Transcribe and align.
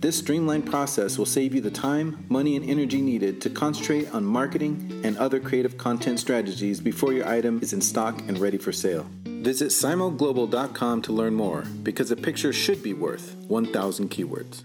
This 0.00 0.16
streamlined 0.16 0.64
process 0.64 1.18
will 1.18 1.26
save 1.26 1.56
you 1.56 1.60
the 1.60 1.72
time, 1.72 2.24
money, 2.28 2.54
and 2.54 2.64
energy 2.70 3.02
needed 3.02 3.40
to 3.40 3.50
concentrate 3.50 4.14
on 4.14 4.24
marketing 4.24 5.00
and 5.02 5.18
other 5.18 5.40
creative 5.40 5.76
content 5.76 6.20
strategies 6.20 6.80
before 6.80 7.12
your 7.12 7.26
item 7.26 7.58
is 7.62 7.72
in 7.72 7.80
stock 7.80 8.20
and 8.28 8.38
ready 8.38 8.58
for 8.58 8.70
sale. 8.70 9.08
Visit 9.24 9.70
simoglobal.com 9.70 11.02
to 11.02 11.12
learn 11.12 11.34
more 11.34 11.62
because 11.82 12.12
a 12.12 12.16
picture 12.16 12.52
should 12.52 12.80
be 12.80 12.94
worth 12.94 13.34
1,000 13.48 14.08
keywords. 14.08 14.62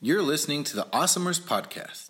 You're 0.00 0.22
listening 0.22 0.64
to 0.64 0.76
the 0.76 0.86
Awesomers 0.94 1.38
Podcast. 1.38 2.08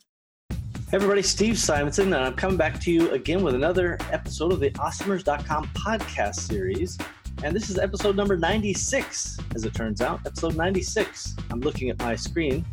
Hey 0.91 0.97
everybody, 0.97 1.23
Steve 1.23 1.59
Simonson, 1.59 2.13
and 2.13 2.25
I'm 2.25 2.35
coming 2.35 2.57
back 2.57 2.81
to 2.83 2.93
you 2.93 3.11
again 3.11 3.43
with 3.43 3.57
another 3.57 3.99
episode 4.13 4.53
of 4.53 4.61
the 4.61 4.71
Awesomers.com 4.71 5.71
podcast 5.75 6.37
series. 6.37 6.97
And 7.43 7.57
this 7.57 7.71
is 7.71 7.79
episode 7.79 8.17
number 8.17 8.37
96, 8.37 9.39
as 9.55 9.65
it 9.65 9.73
turns 9.73 10.03
out. 10.03 10.21
Episode 10.27 10.57
96. 10.57 11.37
I'm 11.51 11.61
looking 11.61 11.89
at 11.89 11.99
my 11.99 12.15
screen. 12.15 12.67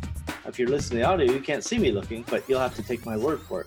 If 0.46 0.58
you're 0.58 0.68
listening 0.68 0.98
to 1.00 1.04
the 1.06 1.10
audio, 1.10 1.32
you 1.32 1.40
can't 1.40 1.64
see 1.64 1.78
me 1.78 1.90
looking, 1.90 2.22
but 2.28 2.46
you'll 2.46 2.60
have 2.60 2.76
to 2.76 2.82
take 2.82 3.06
my 3.06 3.16
word 3.16 3.40
for 3.40 3.62
it. 3.62 3.66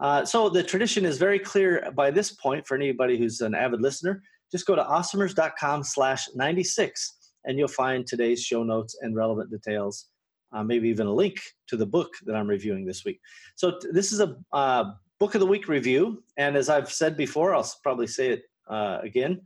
Uh, 0.00 0.24
so 0.24 0.48
the 0.48 0.64
tradition 0.64 1.04
is 1.04 1.16
very 1.16 1.38
clear 1.38 1.92
by 1.94 2.10
this 2.10 2.32
point 2.32 2.66
for 2.66 2.74
anybody 2.74 3.16
who's 3.16 3.40
an 3.40 3.54
avid 3.54 3.80
listener. 3.80 4.20
Just 4.50 4.66
go 4.66 4.74
to 4.74 4.82
awesomers.com 4.82 5.84
slash 5.84 6.26
96, 6.34 7.14
and 7.44 7.56
you'll 7.56 7.68
find 7.68 8.04
today's 8.04 8.42
show 8.42 8.64
notes 8.64 8.98
and 9.02 9.14
relevant 9.14 9.48
details, 9.48 10.06
uh, 10.52 10.64
maybe 10.64 10.88
even 10.88 11.06
a 11.06 11.14
link 11.14 11.40
to 11.68 11.76
the 11.76 11.86
book 11.86 12.10
that 12.24 12.34
I'm 12.34 12.48
reviewing 12.48 12.84
this 12.84 13.04
week. 13.04 13.20
So 13.54 13.78
t- 13.78 13.90
this 13.92 14.10
is 14.10 14.18
a 14.18 14.36
uh, 14.52 14.90
book 15.20 15.36
of 15.36 15.40
the 15.40 15.46
week 15.46 15.68
review. 15.68 16.24
And 16.36 16.56
as 16.56 16.68
I've 16.68 16.90
said 16.90 17.16
before, 17.16 17.54
I'll 17.54 17.70
probably 17.84 18.08
say 18.08 18.30
it 18.30 18.42
uh, 18.68 18.98
again 19.04 19.40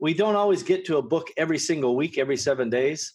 we 0.00 0.14
don't 0.14 0.36
always 0.36 0.62
get 0.62 0.84
to 0.86 0.98
a 0.98 1.02
book 1.02 1.28
every 1.36 1.58
single 1.58 1.96
week, 1.96 2.18
every 2.18 2.36
seven 2.36 2.70
days. 2.70 3.12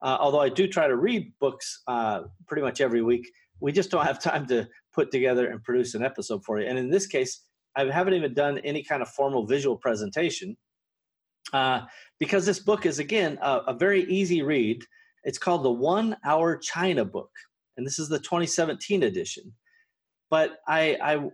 Uh, 0.00 0.16
although 0.18 0.40
I 0.40 0.48
do 0.48 0.66
try 0.66 0.88
to 0.88 0.96
read 0.96 1.32
books 1.38 1.82
uh, 1.86 2.22
pretty 2.46 2.62
much 2.62 2.80
every 2.80 3.02
week, 3.02 3.30
we 3.60 3.72
just 3.72 3.90
don't 3.90 4.04
have 4.04 4.20
time 4.30 4.46
to 4.46 4.68
put 4.92 5.10
together 5.10 5.46
and 5.46 5.62
produce 5.62 5.94
an 5.94 6.04
episode 6.04 6.44
for 6.44 6.60
you. 6.60 6.66
And 6.66 6.78
in 6.78 6.90
this 6.90 7.06
case, 7.06 7.44
I 7.76 7.84
haven't 7.84 8.14
even 8.14 8.34
done 8.34 8.58
any 8.58 8.82
kind 8.82 9.02
of 9.02 9.08
formal 9.08 9.46
visual 9.46 9.76
presentation 9.76 10.56
uh, 11.52 11.82
because 12.18 12.44
this 12.44 12.58
book 12.58 12.86
is, 12.86 12.98
again, 12.98 13.38
a, 13.40 13.60
a, 13.68 13.74
very 13.74 14.04
easy 14.04 14.42
read. 14.42 14.82
It's 15.24 15.38
called 15.38 15.64
The 15.64 15.70
One 15.70 16.16
Hour 16.24 16.56
China 16.58 17.04
Book, 17.04 17.30
and 17.76 17.86
this 17.86 17.98
is 17.98 18.08
the 18.08 18.18
2017 18.18 19.02
edition. 19.02 19.52
But 20.30 20.58
I, 20.68 20.98
I, 21.02 21.30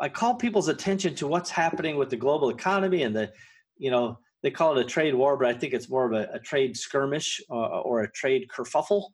I 0.00 0.08
call 0.08 0.36
people's 0.36 0.68
attention 0.68 1.14
to 1.16 1.26
what's 1.26 1.50
happening 1.50 1.96
with 1.96 2.10
the 2.10 2.16
global 2.16 2.50
economy 2.50 3.02
and 3.02 3.14
the, 3.14 3.32
you 3.78 3.90
know, 3.90 4.18
they 4.42 4.50
call 4.50 4.76
it 4.76 4.84
a 4.84 4.88
trade 4.88 5.14
war, 5.14 5.36
but 5.36 5.48
I 5.48 5.54
think 5.54 5.72
it's 5.72 5.88
more 5.88 6.04
of 6.04 6.12
a, 6.12 6.28
a 6.34 6.38
trade 6.38 6.76
skirmish 6.76 7.40
or, 7.48 7.64
uh, 7.64 7.80
or, 7.80 8.02
a 8.02 8.10
trade 8.12 8.46
kerfuffle. 8.54 9.08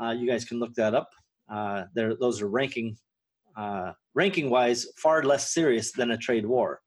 Uh, 0.00 0.10
you 0.10 0.28
guys 0.28 0.44
can 0.44 0.58
look 0.58 0.74
that 0.74 0.94
up. 0.94 1.08
Uh, 1.48 1.84
those 1.94 2.42
are 2.42 2.48
ranking 2.48 2.96
uh, 3.56 3.92
ranking 4.14 4.50
wise 4.50 4.86
far 4.96 5.22
less 5.22 5.52
serious 5.52 5.92
than 5.92 6.10
a 6.10 6.16
trade 6.16 6.46
war. 6.46 6.80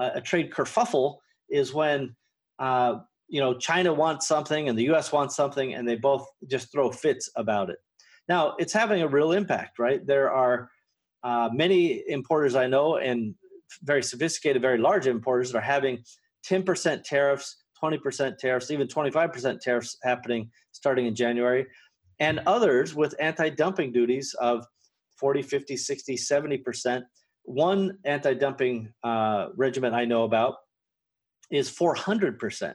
Uh, 0.00 0.10
a 0.14 0.20
trade 0.20 0.50
kerfuffle 0.52 1.16
is 1.50 1.74
when 1.74 2.14
uh, 2.60 3.00
you 3.28 3.40
know 3.40 3.58
China 3.58 3.92
wants 3.92 4.26
something 4.26 4.68
and 4.68 4.78
the 4.78 4.84
U.S. 4.84 5.12
wants 5.12 5.36
something, 5.36 5.74
and 5.74 5.86
they 5.86 5.96
both 5.96 6.26
just 6.48 6.72
throw 6.72 6.90
fits 6.90 7.28
about 7.36 7.68
it. 7.68 7.76
Now 8.26 8.54
it's 8.58 8.72
having 8.72 9.02
a 9.02 9.08
real 9.08 9.32
impact, 9.32 9.78
right? 9.78 10.04
There 10.06 10.30
are 10.30 10.70
many 11.52 12.02
importers 12.08 12.54
I 12.54 12.68
know, 12.68 12.96
and 12.96 13.34
very 13.82 14.02
sophisticated, 14.02 14.62
very 14.62 14.78
large 14.78 15.06
importers 15.06 15.52
that 15.52 15.58
are 15.58 15.60
having 15.60 16.04
10% 16.48 17.02
tariffs, 17.02 17.56
20% 17.82 18.38
tariffs, 18.38 18.70
even 18.70 18.86
25% 18.86 19.60
tariffs 19.60 19.96
happening 20.02 20.50
starting 20.72 21.06
in 21.06 21.14
January, 21.14 21.66
and 22.20 22.40
others 22.46 22.94
with 22.94 23.14
anti 23.18 23.50
dumping 23.50 23.92
duties 23.92 24.34
of 24.40 24.66
40, 25.16 25.42
50, 25.42 25.76
60, 25.76 26.16
70%. 26.16 27.02
One 27.44 27.98
anti 28.04 28.34
dumping 28.34 28.92
uh, 29.02 29.48
regiment 29.56 29.94
I 29.94 30.04
know 30.04 30.24
about 30.24 30.56
is 31.50 31.70
400%. 31.70 32.74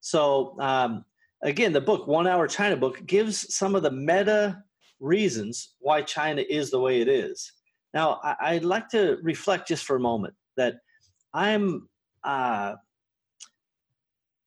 So, 0.00 0.56
um, 0.60 1.04
again, 1.42 1.72
the 1.72 1.80
book, 1.80 2.06
One 2.06 2.26
Hour 2.26 2.46
China 2.46 2.76
Book, 2.76 3.04
gives 3.06 3.54
some 3.54 3.74
of 3.74 3.82
the 3.82 3.90
meta 3.90 4.62
reasons 5.00 5.74
why 5.80 6.02
China 6.02 6.42
is 6.48 6.70
the 6.70 6.80
way 6.80 7.00
it 7.00 7.08
is. 7.08 7.52
Now, 7.92 8.20
I, 8.22 8.54
would 8.54 8.64
like 8.64 8.88
to 8.90 9.18
reflect 9.22 9.66
just 9.66 9.84
for 9.84 9.96
a 9.96 10.00
moment 10.00 10.34
that 10.56 10.76
I'm 11.34 11.88
uh, 12.24 12.74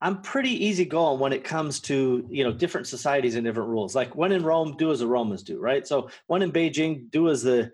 I'm 0.01 0.21
pretty 0.21 0.65
easygoing 0.65 1.19
when 1.19 1.31
it 1.31 1.43
comes 1.43 1.79
to 1.81 2.27
you 2.29 2.43
know 2.43 2.51
different 2.51 2.87
societies 2.87 3.35
and 3.35 3.45
different 3.45 3.69
rules. 3.69 3.95
Like 3.95 4.15
when 4.15 4.31
in 4.31 4.43
Rome, 4.43 4.75
do 4.77 4.91
as 4.91 4.99
the 4.99 5.07
Romans 5.07 5.43
do, 5.43 5.59
right? 5.59 5.87
So 5.87 6.09
when 6.27 6.41
in 6.41 6.51
Beijing, 6.51 7.09
do 7.09 7.29
as 7.29 7.43
the 7.43 7.71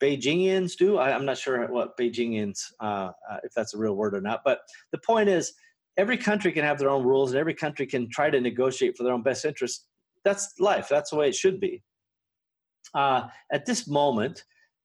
Beijingians 0.00 0.76
do. 0.76 0.98
I, 0.98 1.10
am 1.10 1.24
not 1.24 1.38
sure 1.38 1.66
what 1.68 1.96
Beijingians, 1.96 2.72
uh, 2.80 3.12
uh, 3.30 3.36
if 3.44 3.52
that's 3.54 3.74
a 3.74 3.78
real 3.78 3.94
word 3.94 4.14
or 4.14 4.20
not. 4.20 4.40
But 4.44 4.60
the 4.92 4.98
point 4.98 5.28
is, 5.28 5.52
every 5.96 6.16
country 6.16 6.52
can 6.52 6.64
have 6.64 6.78
their 6.78 6.90
own 6.90 7.04
rules, 7.04 7.30
and 7.30 7.38
every 7.38 7.54
country 7.54 7.86
can 7.86 8.10
try 8.10 8.30
to 8.30 8.40
negotiate 8.40 8.96
for 8.96 9.04
their 9.04 9.12
own 9.12 9.22
best 9.22 9.44
interest. 9.44 9.86
That's 10.24 10.54
life. 10.58 10.88
That's 10.88 11.10
the 11.10 11.16
way 11.16 11.28
it 11.28 11.34
should 11.34 11.60
be. 11.60 11.82
Uh, 12.94 13.28
at 13.52 13.66
this 13.66 13.86
moment, 13.86 14.44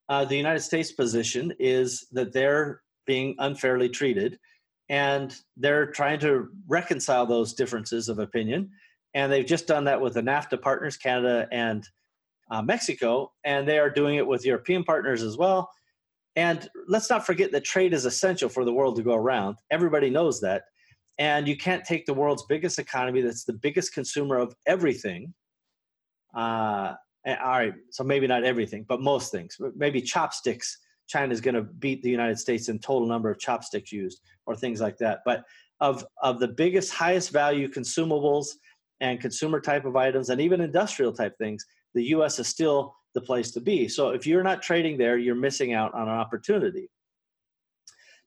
uh, 0.10 0.26
the 0.26 0.38
United 0.38 0.62
States 0.62 0.92
position 0.92 1.54
is 1.60 2.06
that 2.12 2.34
they're 2.34 2.82
being 3.06 3.36
unfairly 3.40 3.90
treated 3.90 4.40
and 4.90 5.36
they're 5.58 5.88
trying 5.88 6.20
to 6.20 6.50
reconcile 6.68 7.26
those 7.26 7.54
differences 7.54 8.10
of 8.10 8.20
opinion. 8.20 8.70
And 9.14 9.32
they've 9.32 9.46
just 9.46 9.68
done 9.68 9.86
that 9.86 10.00
with 10.00 10.14
the 10.14 10.22
NAFTA 10.22 10.62
partners, 10.62 10.98
Canada 10.98 11.48
and 11.52 11.88
uh, 12.52 12.62
Mexico, 12.62 13.32
and 13.44 13.68
they 13.68 13.80
are 13.80 13.90
doing 13.90 14.16
it 14.16 14.28
with 14.28 14.46
European 14.46 14.84
partners 14.84 15.24
as 15.24 15.38
well. 15.38 15.72
And 16.36 16.70
let's 16.88 17.10
not 17.10 17.26
forget 17.26 17.52
that 17.54 17.64
trade 17.64 17.94
is 17.94 18.06
essential 18.06 18.50
for 18.50 18.66
the 18.66 18.74
world 18.74 18.98
to 18.98 19.04
go 19.04 19.16
around. 19.16 19.58
Everybody 19.72 20.10
knows 20.10 20.42
that. 20.42 20.64
And 21.18 21.48
you 21.48 21.56
can't 21.56 21.86
take 21.86 22.06
the 22.06 22.14
world's 22.14 22.44
biggest 22.48 22.78
economy, 22.78 23.22
that's 23.22 23.46
the 23.46 23.54
biggest 23.54 23.94
consumer 23.94 24.38
of 24.38 24.54
everything. 24.68 25.34
Uh, 26.36 26.94
all 27.26 27.52
right, 27.52 27.74
so 27.90 28.04
maybe 28.04 28.28
not 28.28 28.44
everything, 28.44 28.86
but 28.88 29.02
most 29.02 29.32
things. 29.32 29.58
Maybe 29.76 30.02
chopsticks 30.02 30.78
China 31.08 31.34
is 31.34 31.42
going 31.42 31.56
to 31.56 31.64
beat 31.64 32.02
the 32.02 32.10
United 32.10 32.40
States 32.40 32.70
in 32.70 32.80
total 32.80 33.08
number 33.08 33.30
of 33.30 33.40
chopsticks 33.40 33.92
used 33.92 34.22
or 34.46 34.56
things 34.56 34.82
like 34.82 34.98
that. 34.98 35.20
But 35.26 35.44
of 35.80 36.06
of 36.22 36.40
the 36.40 36.48
biggest, 36.48 36.94
highest 36.94 37.32
value 37.32 37.68
consumables 37.68 38.48
and 39.02 39.20
consumer 39.20 39.60
type 39.60 39.86
of 39.86 39.96
items 39.96 40.30
and 40.30 40.40
even 40.40 40.62
industrial 40.62 41.12
type 41.12 41.38
things, 41.38 41.66
the 41.94 42.04
U.S. 42.06 42.40
is 42.40 42.48
still 42.48 42.96
the 43.14 43.22
place 43.22 43.52
to 43.52 43.62
be. 43.62 43.88
So 43.88 44.10
if 44.10 44.26
you're 44.28 44.44
not 44.44 44.62
trading 44.62 44.98
there, 44.98 45.18
you're 45.18 45.36
missing 45.36 45.74
out 45.74 45.94
on 45.94 46.04
an 46.04 46.16
opportunity. 46.16 46.90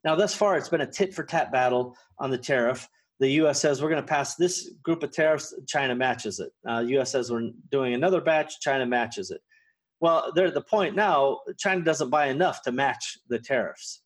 Now, 0.05 0.15
thus 0.15 0.35
far, 0.35 0.57
it's 0.57 0.69
been 0.69 0.81
a 0.81 0.91
tit 0.91 1.15
for 1.15 1.25
tat 1.25 1.53
battle 1.53 1.97
on 2.19 2.31
the 2.31 2.39
tariff. 2.39 2.89
The 3.21 3.29
U.S. 3.33 3.61
says 3.61 3.83
we're 3.83 3.91
going 3.91 4.03
to 4.03 4.09
pass 4.09 4.37
this 4.37 4.71
group 4.83 5.03
of 5.03 5.11
tariffs. 5.11 5.55
China 5.67 5.95
matches 5.95 6.39
it. 6.39 6.53
Uh, 6.69 6.81
U.S. 6.81 7.11
says 7.11 7.31
we're 7.31 7.51
doing 7.71 7.95
another 7.95 8.21
batch. 8.21 8.61
China 8.61 8.87
matches 8.87 9.31
it. 9.31 9.41
Well, 10.01 10.33
they're 10.35 10.47
at 10.47 10.55
the 10.55 10.61
point 10.61 10.95
now, 10.95 11.41
China 11.57 11.83
doesn't 11.83 12.11
buy 12.11 12.27
enough 12.27 12.63
to 12.63 12.73
match 12.73 13.19
the 13.29 13.39
tariffs. 13.39 14.03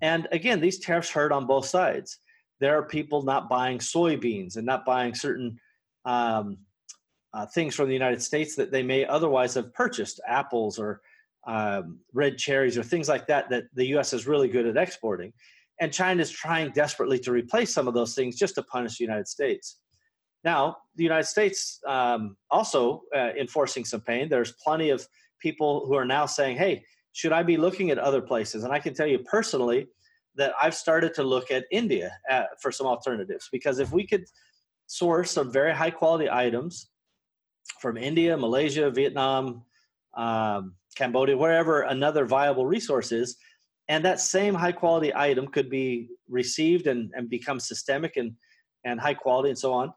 And 0.00 0.28
again, 0.32 0.60
these 0.60 0.78
tariffs 0.78 1.10
hurt 1.10 1.32
on 1.32 1.46
both 1.46 1.66
sides. 1.66 2.18
There 2.60 2.78
are 2.78 2.82
people 2.82 3.22
not 3.22 3.48
buying 3.48 3.78
soybeans 3.78 4.56
and 4.56 4.64
not 4.64 4.84
buying 4.84 5.14
certain 5.14 5.58
um, 6.04 6.58
uh, 7.34 7.46
things 7.46 7.74
from 7.74 7.88
the 7.88 7.94
United 7.94 8.22
States 8.22 8.56
that 8.56 8.72
they 8.72 8.82
may 8.82 9.04
otherwise 9.04 9.54
have 9.54 9.74
purchased, 9.74 10.20
apples 10.26 10.78
or 10.78 11.02
um, 11.46 12.00
red 12.14 12.38
cherries 12.38 12.78
or 12.78 12.82
things 12.82 13.08
like 13.08 13.26
that, 13.26 13.50
that 13.50 13.64
the 13.74 13.86
U.S. 13.88 14.12
is 14.12 14.26
really 14.26 14.48
good 14.48 14.66
at 14.66 14.76
exporting. 14.76 15.32
and 15.80 15.92
China 15.92 16.22
is 16.22 16.30
trying 16.30 16.70
desperately 16.70 17.18
to 17.20 17.32
replace 17.32 17.72
some 17.72 17.86
of 17.86 17.94
those 17.94 18.14
things 18.14 18.36
just 18.36 18.54
to 18.54 18.62
punish 18.62 18.96
the 18.96 19.04
United 19.04 19.28
States. 19.28 19.78
Now, 20.44 20.78
the 20.94 21.02
United 21.02 21.26
States 21.26 21.80
um, 21.86 22.36
also 22.50 23.02
uh, 23.14 23.30
enforcing 23.38 23.84
some 23.84 24.00
pain. 24.00 24.28
There's 24.28 24.52
plenty 24.52 24.90
of 24.90 25.06
people 25.40 25.86
who 25.86 25.94
are 25.94 26.04
now 26.04 26.26
saying, 26.26 26.56
"Hey, 26.56 26.84
should 27.12 27.32
I 27.32 27.42
be 27.42 27.56
looking 27.56 27.90
at 27.90 27.98
other 27.98 28.20
places?" 28.20 28.64
And 28.64 28.72
I 28.72 28.78
can 28.78 28.94
tell 28.94 29.06
you 29.06 29.18
personally 29.20 29.88
that 30.36 30.52
I've 30.60 30.74
started 30.74 31.14
to 31.14 31.22
look 31.22 31.50
at 31.50 31.64
India 31.70 32.12
uh, 32.30 32.44
for 32.60 32.70
some 32.70 32.86
alternatives 32.86 33.48
because 33.50 33.78
if 33.78 33.92
we 33.92 34.06
could 34.06 34.24
source 34.86 35.30
some 35.30 35.50
very 35.50 35.72
high 35.72 35.90
quality 35.90 36.30
items 36.30 36.90
from 37.80 37.96
India, 37.96 38.36
Malaysia, 38.36 38.90
Vietnam, 38.90 39.62
um, 40.16 40.74
Cambodia, 40.94 41.36
wherever 41.36 41.82
another 41.82 42.24
viable 42.26 42.66
resource 42.66 43.12
is, 43.12 43.36
and 43.88 44.04
that 44.04 44.20
same 44.20 44.54
high 44.54 44.72
quality 44.72 45.12
item 45.14 45.46
could 45.48 45.70
be 45.70 46.08
received 46.28 46.86
and, 46.86 47.10
and 47.16 47.28
become 47.28 47.60
systemic 47.60 48.16
and, 48.16 48.32
and 48.84 49.00
high 49.00 49.14
quality 49.14 49.50
and 49.50 49.58
so 49.58 49.72
on 49.72 49.92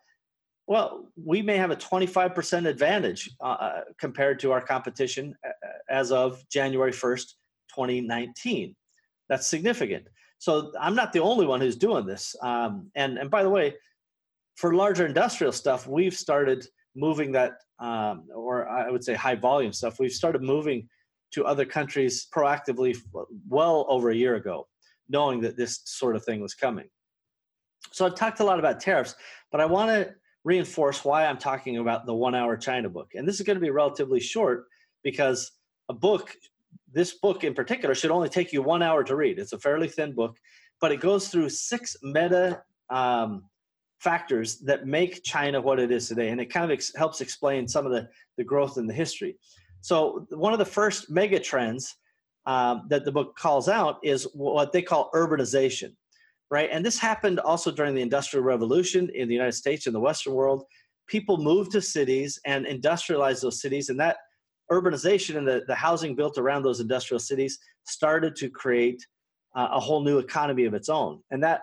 well 0.69 1.09
we 1.25 1.41
may 1.41 1.57
have 1.57 1.71
a 1.71 1.75
25% 1.75 2.67
advantage 2.67 3.29
uh, 3.41 3.43
uh, 3.43 3.81
compared 3.99 4.39
to 4.39 4.53
our 4.53 4.61
competition 4.61 5.35
uh, 5.45 5.49
as 5.89 6.11
of 6.11 6.47
january 6.49 6.91
1st 6.93 7.33
2019 7.75 8.75
that's 9.27 9.47
significant. 9.47 10.05
So 10.37 10.71
i'm 10.79 10.95
not 10.95 11.11
the 11.11 11.19
only 11.19 11.45
one 11.45 11.59
who's 11.59 11.75
doing 11.75 12.05
this 12.05 12.35
um, 12.41 12.89
and, 12.95 13.17
and 13.17 13.29
by 13.29 13.43
the 13.43 13.49
way 13.49 13.75
for 14.55 14.73
larger 14.73 15.05
industrial 15.05 15.51
stuff 15.51 15.87
we've 15.87 16.15
started 16.15 16.65
moving 16.95 17.31
that 17.33 17.53
um, 17.79 18.27
or 18.33 18.69
i 18.69 18.89
would 18.89 19.03
say 19.03 19.13
high 19.13 19.35
volume 19.35 19.73
stuff. 19.73 19.99
We've 19.99 20.11
started 20.11 20.41
moving 20.41 20.87
to 21.31 21.45
other 21.45 21.65
countries 21.65 22.27
proactively 22.33 22.97
well 23.47 23.85
over 23.87 24.09
a 24.09 24.15
year 24.15 24.35
ago, 24.35 24.67
knowing 25.09 25.41
that 25.41 25.55
this 25.55 25.81
sort 25.85 26.15
of 26.15 26.23
thing 26.25 26.41
was 26.41 26.53
coming. 26.53 26.89
So 27.91 28.05
I've 28.05 28.15
talked 28.15 28.39
a 28.39 28.43
lot 28.43 28.59
about 28.59 28.79
tariffs, 28.79 29.15
but 29.51 29.61
I 29.61 29.65
want 29.65 29.89
to 29.89 30.13
reinforce 30.43 31.03
why 31.03 31.25
I'm 31.25 31.37
talking 31.37 31.77
about 31.77 32.05
the 32.05 32.13
one 32.13 32.35
hour 32.35 32.55
China 32.57 32.89
book. 32.89 33.11
And 33.15 33.27
this 33.27 33.35
is 33.35 33.45
going 33.45 33.57
to 33.57 33.61
be 33.61 33.71
relatively 33.71 34.19
short 34.19 34.65
because 35.03 35.51
a 35.89 35.93
book, 35.93 36.35
this 36.91 37.13
book 37.13 37.43
in 37.43 37.53
particular, 37.53 37.93
should 37.93 38.11
only 38.11 38.29
take 38.29 38.53
you 38.53 38.61
one 38.61 38.81
hour 38.81 39.03
to 39.03 39.15
read. 39.15 39.39
It's 39.39 39.53
a 39.53 39.59
fairly 39.59 39.87
thin 39.87 40.13
book, 40.13 40.37
but 40.79 40.91
it 40.91 41.01
goes 41.01 41.27
through 41.27 41.49
six 41.49 41.97
meta 42.03 42.63
um, 42.89 43.43
factors 43.99 44.59
that 44.59 44.87
make 44.87 45.23
China 45.23 45.59
what 45.59 45.79
it 45.79 45.91
is 45.91 46.07
today. 46.07 46.29
And 46.29 46.39
it 46.39 46.51
kind 46.51 46.65
of 46.65 46.71
ex- 46.71 46.95
helps 46.95 47.21
explain 47.21 47.67
some 47.67 47.85
of 47.85 47.91
the, 47.91 48.07
the 48.37 48.43
growth 48.43 48.77
in 48.77 48.87
the 48.87 48.93
history. 48.93 49.35
So 49.81 50.25
one 50.31 50.53
of 50.53 50.59
the 50.59 50.65
first 50.65 51.09
mega 51.09 51.39
trends 51.39 51.95
um, 52.45 52.85
that 52.89 53.05
the 53.05 53.11
book 53.11 53.35
calls 53.35 53.67
out 53.67 53.99
is 54.03 54.23
what 54.33 54.71
they 54.71 54.81
call 54.81 55.11
urbanization, 55.13 55.93
right? 56.51 56.69
And 56.71 56.85
this 56.85 56.97
happened 56.97 57.39
also 57.39 57.71
during 57.71 57.95
the 57.95 58.01
Industrial 58.01 58.43
Revolution 58.43 59.09
in 59.13 59.27
the 59.27 59.33
United 59.33 59.53
States 59.53 59.85
and 59.85 59.95
the 59.95 59.99
Western 59.99 60.33
world. 60.33 60.63
People 61.07 61.37
moved 61.37 61.71
to 61.71 61.81
cities 61.81 62.39
and 62.45 62.65
industrialized 62.65 63.43
those 63.43 63.61
cities, 63.61 63.89
and 63.89 63.99
that 63.99 64.17
urbanization 64.71 65.37
and 65.37 65.47
the, 65.47 65.63
the 65.67 65.75
housing 65.75 66.15
built 66.15 66.37
around 66.37 66.63
those 66.63 66.79
industrial 66.79 67.19
cities 67.19 67.57
started 67.85 68.35
to 68.35 68.49
create 68.49 69.05
uh, 69.55 69.69
a 69.71 69.79
whole 69.79 70.03
new 70.03 70.19
economy 70.19 70.65
of 70.65 70.73
its 70.73 70.89
own. 70.89 71.21
And 71.31 71.41
that 71.43 71.61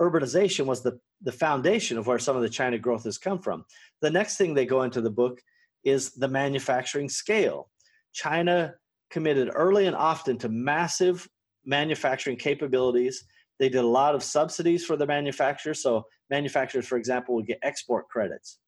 urbanization 0.00 0.66
was 0.66 0.82
the, 0.82 0.98
the 1.22 1.32
foundation 1.32 1.98
of 1.98 2.06
where 2.06 2.18
some 2.18 2.36
of 2.36 2.42
the 2.42 2.48
China 2.48 2.78
growth 2.78 3.04
has 3.04 3.18
come 3.18 3.38
from. 3.40 3.64
The 4.00 4.10
next 4.10 4.36
thing 4.36 4.54
they 4.54 4.66
go 4.66 4.82
into 4.82 5.00
the 5.00 5.10
book 5.10 5.40
is 5.84 6.12
the 6.12 6.28
manufacturing 6.28 7.08
scale. 7.08 7.70
China 8.12 8.74
committed 9.10 9.50
early 9.54 9.86
and 9.86 9.96
often 9.96 10.36
to 10.38 10.48
massive 10.48 11.28
manufacturing 11.64 12.36
capabilities. 12.36 13.24
They 13.58 13.68
did 13.68 13.78
a 13.78 13.86
lot 13.86 14.14
of 14.14 14.22
subsidies 14.22 14.84
for 14.84 14.96
the 14.96 15.06
manufacturers. 15.06 15.82
So 15.82 16.06
manufacturers, 16.30 16.86
for 16.86 16.96
example, 16.96 17.34
would 17.34 17.46
get 17.46 17.58
export 17.62 18.08
credits. 18.08 18.58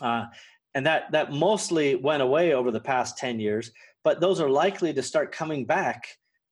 Uh, 0.00 0.26
and 0.74 0.84
that, 0.84 1.10
that 1.12 1.32
mostly 1.32 1.94
went 1.94 2.22
away 2.22 2.52
over 2.52 2.70
the 2.70 2.80
past 2.80 3.16
10 3.16 3.40
years, 3.40 3.72
but 4.04 4.20
those 4.20 4.40
are 4.40 4.50
likely 4.50 4.92
to 4.92 5.02
start 5.02 5.32
coming 5.32 5.64
back 5.64 6.06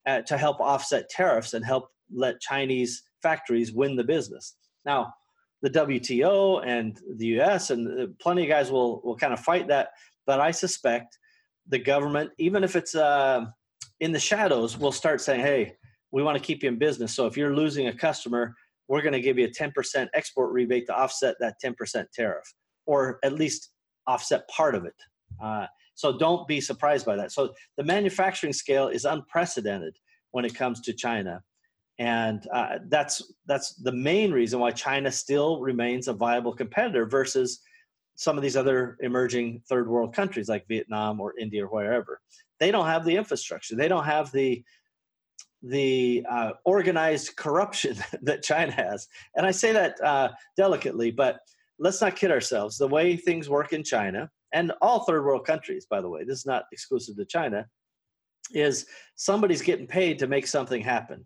uh, 0.07 0.21
to 0.21 0.37
help 0.37 0.59
offset 0.59 1.09
tariffs 1.09 1.53
and 1.53 1.63
help 1.63 1.89
let 2.11 2.41
Chinese 2.41 3.03
factories 3.21 3.71
win 3.71 3.95
the 3.95 4.03
business. 4.03 4.55
Now, 4.83 5.13
the 5.61 5.69
WTO 5.69 6.65
and 6.65 6.99
the 7.17 7.39
US, 7.39 7.71
and 7.71 8.01
uh, 8.01 8.07
plenty 8.19 8.43
of 8.43 8.49
guys 8.49 8.71
will 8.71 9.01
will 9.01 9.17
kind 9.17 9.33
of 9.33 9.39
fight 9.39 9.67
that. 9.67 9.89
But 10.27 10.39
I 10.39 10.51
suspect 10.51 11.17
the 11.67 11.79
government, 11.79 12.31
even 12.37 12.63
if 12.63 12.75
it's 12.75 12.93
uh, 12.93 13.45
in 13.99 14.11
the 14.11 14.19
shadows, 14.19 14.77
will 14.77 14.91
start 14.91 15.21
saying, 15.21 15.41
"Hey, 15.41 15.75
we 16.11 16.23
want 16.23 16.37
to 16.37 16.43
keep 16.43 16.63
you 16.63 16.69
in 16.69 16.77
business. 16.77 17.13
So 17.15 17.25
if 17.25 17.37
you're 17.37 17.55
losing 17.55 17.87
a 17.87 17.93
customer, 17.93 18.55
we're 18.87 19.01
going 19.01 19.13
to 19.13 19.21
give 19.21 19.37
you 19.37 19.45
a 19.45 19.49
10% 19.49 20.07
export 20.13 20.51
rebate 20.51 20.85
to 20.87 20.95
offset 20.95 21.35
that 21.39 21.55
10% 21.63 22.05
tariff, 22.13 22.53
or 22.85 23.19
at 23.23 23.33
least 23.33 23.71
offset 24.07 24.47
part 24.49 24.75
of 24.75 24.85
it." 24.85 24.95
Uh, 25.43 25.65
so 25.95 26.17
don't 26.17 26.47
be 26.47 26.61
surprised 26.61 27.05
by 27.05 27.15
that. 27.15 27.31
So 27.31 27.53
the 27.77 27.83
manufacturing 27.83 28.53
scale 28.53 28.87
is 28.87 29.05
unprecedented 29.05 29.97
when 30.31 30.45
it 30.45 30.53
comes 30.53 30.81
to 30.81 30.93
China 30.93 31.41
and 31.97 32.45
uh, 32.51 32.79
that's 32.89 33.33
that's 33.45 33.75
the 33.75 33.91
main 33.91 34.31
reason 34.31 34.59
why 34.59 34.71
China 34.71 35.11
still 35.11 35.61
remains 35.61 36.07
a 36.07 36.13
viable 36.13 36.53
competitor 36.53 37.05
versus 37.05 37.61
some 38.15 38.37
of 38.37 38.43
these 38.43 38.57
other 38.57 38.97
emerging 39.01 39.61
third 39.67 39.87
world 39.87 40.13
countries 40.13 40.49
like 40.49 40.67
Vietnam 40.67 41.21
or 41.21 41.33
India 41.39 41.65
or 41.65 41.69
wherever. 41.69 42.19
They 42.59 42.71
don't 42.71 42.85
have 42.85 43.05
the 43.05 43.15
infrastructure. 43.15 43.75
They 43.75 43.87
don't 43.87 44.05
have 44.05 44.31
the 44.31 44.63
the 45.61 46.25
uh, 46.29 46.51
organized 46.63 47.35
corruption 47.35 47.97
that 48.21 48.43
China 48.43 48.71
has. 48.71 49.07
And 49.35 49.45
I 49.45 49.51
say 49.51 49.71
that 49.71 50.01
uh, 50.01 50.29
delicately, 50.57 51.11
but 51.11 51.39
let's 51.79 52.01
not 52.01 52.15
kid 52.15 52.31
ourselves. 52.31 52.77
The 52.77 52.87
way 52.87 53.15
things 53.15 53.49
work 53.49 53.73
in 53.73 53.83
China 53.83 54.29
and 54.53 54.71
all 54.81 55.03
third 55.03 55.25
world 55.25 55.45
countries, 55.45 55.85
by 55.89 56.01
the 56.01 56.09
way, 56.09 56.23
this 56.23 56.39
is 56.39 56.45
not 56.45 56.63
exclusive 56.71 57.17
to 57.17 57.25
China, 57.25 57.65
is 58.53 58.85
somebody's 59.15 59.61
getting 59.61 59.87
paid 59.87 60.19
to 60.19 60.27
make 60.27 60.47
something 60.47 60.81
happen. 60.81 61.25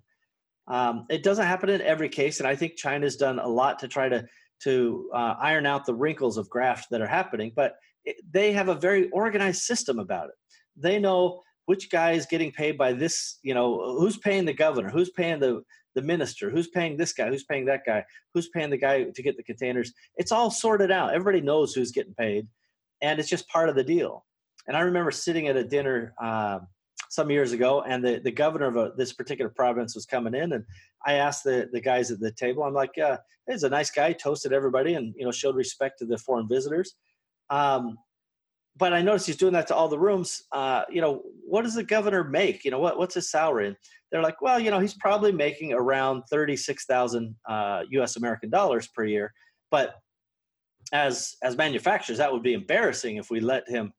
Um, 0.67 1.05
it 1.09 1.23
doesn't 1.23 1.45
happen 1.45 1.69
in 1.69 1.81
every 1.81 2.09
case, 2.09 2.39
and 2.39 2.47
I 2.47 2.55
think 2.55 2.75
China's 2.75 3.17
done 3.17 3.39
a 3.39 3.47
lot 3.47 3.79
to 3.79 3.87
try 3.87 4.09
to 4.09 4.25
to 4.63 5.09
uh, 5.13 5.35
iron 5.39 5.65
out 5.65 5.85
the 5.85 5.93
wrinkles 5.93 6.37
of 6.37 6.49
graft 6.49 6.87
that 6.91 7.01
are 7.01 7.07
happening. 7.07 7.51
But 7.55 7.75
it, 8.03 8.17
they 8.29 8.51
have 8.51 8.67
a 8.67 8.75
very 8.75 9.09
organized 9.11 9.61
system 9.61 9.99
about 9.99 10.25
it. 10.25 10.35
They 10.75 10.99
know 10.99 11.41
which 11.69 11.91
guy 11.91 12.13
is 12.13 12.25
getting 12.25 12.51
paid 12.51 12.79
by 12.79 12.91
this. 12.91 13.37
You 13.43 13.53
know, 13.53 13.95
who's 13.99 14.17
paying 14.17 14.43
the 14.43 14.53
governor, 14.53 14.89
who's 14.89 15.11
paying 15.11 15.39
the 15.39 15.61
the 15.93 16.01
minister, 16.01 16.49
who's 16.49 16.67
paying 16.67 16.97
this 16.97 17.13
guy, 17.13 17.29
who's 17.29 17.43
paying 17.43 17.65
that 17.65 17.81
guy, 17.85 18.03
who's 18.33 18.49
paying 18.49 18.71
the 18.71 18.77
guy 18.77 19.03
to 19.03 19.21
get 19.21 19.37
the 19.37 19.43
containers. 19.43 19.93
It's 20.17 20.31
all 20.31 20.49
sorted 20.49 20.89
out. 20.89 21.13
Everybody 21.13 21.41
knows 21.41 21.75
who's 21.75 21.91
getting 21.91 22.15
paid, 22.15 22.47
and 23.03 23.19
it's 23.19 23.29
just 23.29 23.47
part 23.49 23.69
of 23.69 23.75
the 23.75 23.83
deal. 23.83 24.25
And 24.65 24.75
I 24.75 24.79
remember 24.79 25.11
sitting 25.11 25.47
at 25.47 25.55
a 25.55 25.63
dinner. 25.63 26.15
Uh, 26.19 26.59
some 27.11 27.31
years 27.31 27.53
ago, 27.53 27.81
and 27.81 28.05
the, 28.05 28.21
the 28.23 28.31
governor 28.31 28.67
of 28.67 28.75
a, 28.75 28.91
this 28.95 29.13
particular 29.13 29.49
province 29.49 29.95
was 29.95 30.05
coming 30.05 30.35
in, 30.35 30.53
and 30.53 30.63
I 31.07 31.13
asked 31.13 31.43
the, 31.43 31.67
the 31.73 31.81
guys 31.81 32.11
at 32.11 32.19
the 32.19 32.31
table, 32.31 32.61
I'm 32.61 32.75
like, 32.75 32.95
uh, 32.99 33.17
he's 33.49 33.63
a 33.63 33.69
nice 33.69 33.89
guy, 33.89 34.13
toasted 34.13 34.53
everybody, 34.53 34.93
and 34.93 35.15
you 35.17 35.25
know 35.25 35.31
showed 35.31 35.55
respect 35.55 35.97
to 35.99 36.05
the 36.05 36.19
foreign 36.19 36.47
visitors. 36.47 36.93
Um, 37.49 37.97
but 38.77 38.93
I 38.93 39.01
noticed 39.01 39.27
he's 39.27 39.35
doing 39.37 39.53
that 39.53 39.67
to 39.67 39.75
all 39.75 39.89
the 39.89 39.99
rooms. 39.99 40.43
Uh, 40.51 40.83
you 40.89 41.01
know, 41.01 41.23
what 41.45 41.63
does 41.63 41.75
the 41.75 41.83
governor 41.83 42.23
make? 42.23 42.63
You 42.63 42.71
know, 42.71 42.79
what 42.79 42.97
what's 42.97 43.15
his 43.15 43.29
salary? 43.29 43.67
And 43.67 43.75
they're 44.11 44.21
like, 44.21 44.41
well, 44.41 44.59
you 44.59 44.71
know, 44.71 44.79
he's 44.79 44.93
probably 44.93 45.31
making 45.31 45.73
around 45.73 46.23
thirty 46.29 46.55
six 46.55 46.85
thousand 46.85 47.35
uh, 47.47 47.83
U.S. 47.91 48.15
American 48.15 48.49
dollars 48.49 48.87
per 48.87 49.05
year. 49.05 49.33
But 49.71 49.95
as 50.93 51.35
as 51.43 51.57
manufacturers, 51.57 52.17
that 52.19 52.31
would 52.31 52.43
be 52.43 52.53
embarrassing 52.53 53.17
if 53.17 53.29
we 53.29 53.39
let 53.39 53.67
him, 53.67 53.91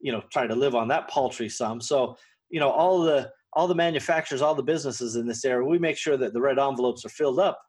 you 0.00 0.12
know, 0.12 0.22
try 0.32 0.46
to 0.46 0.54
live 0.54 0.74
on 0.74 0.88
that 0.88 1.08
paltry 1.08 1.48
sum. 1.48 1.80
So 1.80 2.16
you 2.50 2.60
know 2.60 2.70
all 2.70 3.00
the 3.00 3.30
all 3.52 3.68
the 3.68 3.74
manufacturers 3.74 4.42
all 4.42 4.54
the 4.54 4.62
businesses 4.62 5.16
in 5.16 5.26
this 5.26 5.44
area 5.44 5.66
we 5.66 5.78
make 5.78 5.96
sure 5.96 6.16
that 6.16 6.32
the 6.32 6.40
red 6.40 6.58
envelopes 6.58 7.04
are 7.04 7.10
filled 7.10 7.38
up 7.38 7.60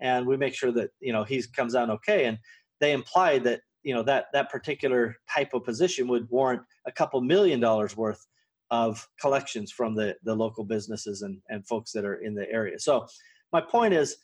and 0.00 0.26
we 0.26 0.36
make 0.36 0.54
sure 0.54 0.72
that 0.72 0.90
you 1.00 1.12
know 1.12 1.24
he 1.24 1.42
comes 1.54 1.74
out 1.74 1.90
okay 1.90 2.26
and 2.26 2.38
they 2.80 2.92
implied 2.92 3.44
that 3.44 3.60
you 3.82 3.94
know 3.94 4.02
that 4.02 4.26
that 4.32 4.50
particular 4.50 5.16
type 5.32 5.54
of 5.54 5.64
position 5.64 6.08
would 6.08 6.28
warrant 6.30 6.62
a 6.86 6.92
couple 6.92 7.20
million 7.20 7.60
dollars 7.60 7.96
worth 7.96 8.26
of 8.70 9.06
collections 9.20 9.72
from 9.72 9.94
the 9.94 10.16
the 10.24 10.34
local 10.34 10.64
businesses 10.64 11.22
and 11.22 11.38
and 11.48 11.66
folks 11.66 11.92
that 11.92 12.04
are 12.04 12.16
in 12.16 12.34
the 12.34 12.50
area. 12.50 12.78
So 12.78 13.06
my 13.52 13.60
point 13.60 13.94
is 13.94 14.16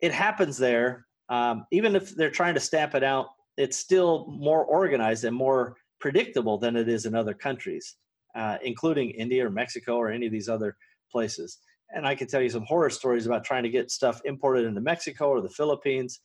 it 0.00 0.12
happens 0.12 0.58
there. 0.58 1.06
Um, 1.28 1.66
even 1.72 1.96
if 1.96 2.14
they're 2.14 2.30
trying 2.30 2.54
to 2.54 2.60
stamp 2.60 2.94
it 2.94 3.02
out 3.02 3.26
it's 3.56 3.78
still 3.78 4.26
more 4.28 4.64
organized 4.64 5.24
and 5.24 5.34
more 5.34 5.76
predictable 5.98 6.58
than 6.58 6.76
it 6.76 6.88
is 6.88 7.06
in 7.06 7.14
other 7.14 7.34
countries 7.34 7.96
uh, 8.36 8.58
including 8.62 9.10
India 9.10 9.46
or 9.46 9.50
Mexico 9.50 9.96
or 9.96 10.10
any 10.10 10.26
of 10.26 10.32
these 10.32 10.48
other 10.48 10.76
places. 11.10 11.58
And 11.90 12.06
I 12.06 12.14
can 12.14 12.28
tell 12.28 12.42
you 12.42 12.50
some 12.50 12.64
horror 12.64 12.90
stories 12.90 13.26
about 13.26 13.44
trying 13.44 13.62
to 13.62 13.70
get 13.70 13.90
stuff 13.90 14.20
imported 14.24 14.66
into 14.66 14.80
Mexico 14.80 15.28
or 15.28 15.40
the 15.40 15.48
Philippines 15.48 16.20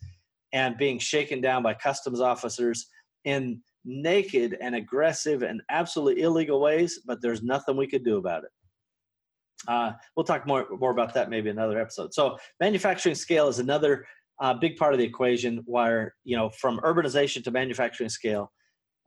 and 0.53 0.77
being 0.77 0.99
shaken 0.99 1.41
down 1.41 1.63
by 1.63 1.73
customs 1.73 2.19
officers 2.19 2.87
in 3.25 3.61
naked 3.85 4.57
and 4.61 4.75
aggressive 4.75 5.43
and 5.43 5.61
absolutely 5.69 6.21
illegal 6.21 6.61
ways, 6.61 6.99
but 7.05 7.21
there's 7.21 7.41
nothing 7.41 7.77
we 7.77 7.87
could 7.87 8.03
do 8.03 8.17
about 8.17 8.43
it. 8.43 8.49
Uh, 9.67 9.91
we'll 10.15 10.23
talk 10.23 10.47
more 10.47 10.65
more 10.79 10.91
about 10.91 11.13
that 11.13 11.29
maybe 11.29 11.49
another 11.49 11.79
episode. 11.79 12.13
So 12.13 12.37
manufacturing 12.59 13.15
scale 13.15 13.47
is 13.47 13.59
another 13.59 14.05
uh, 14.39 14.55
big 14.55 14.75
part 14.75 14.93
of 14.93 14.99
the 14.99 15.05
equation 15.05 15.61
where 15.65 16.15
you 16.23 16.35
know 16.35 16.49
from 16.49 16.79
urbanization 16.79 17.43
to 17.43 17.51
manufacturing 17.51 18.09
scale 18.09 18.51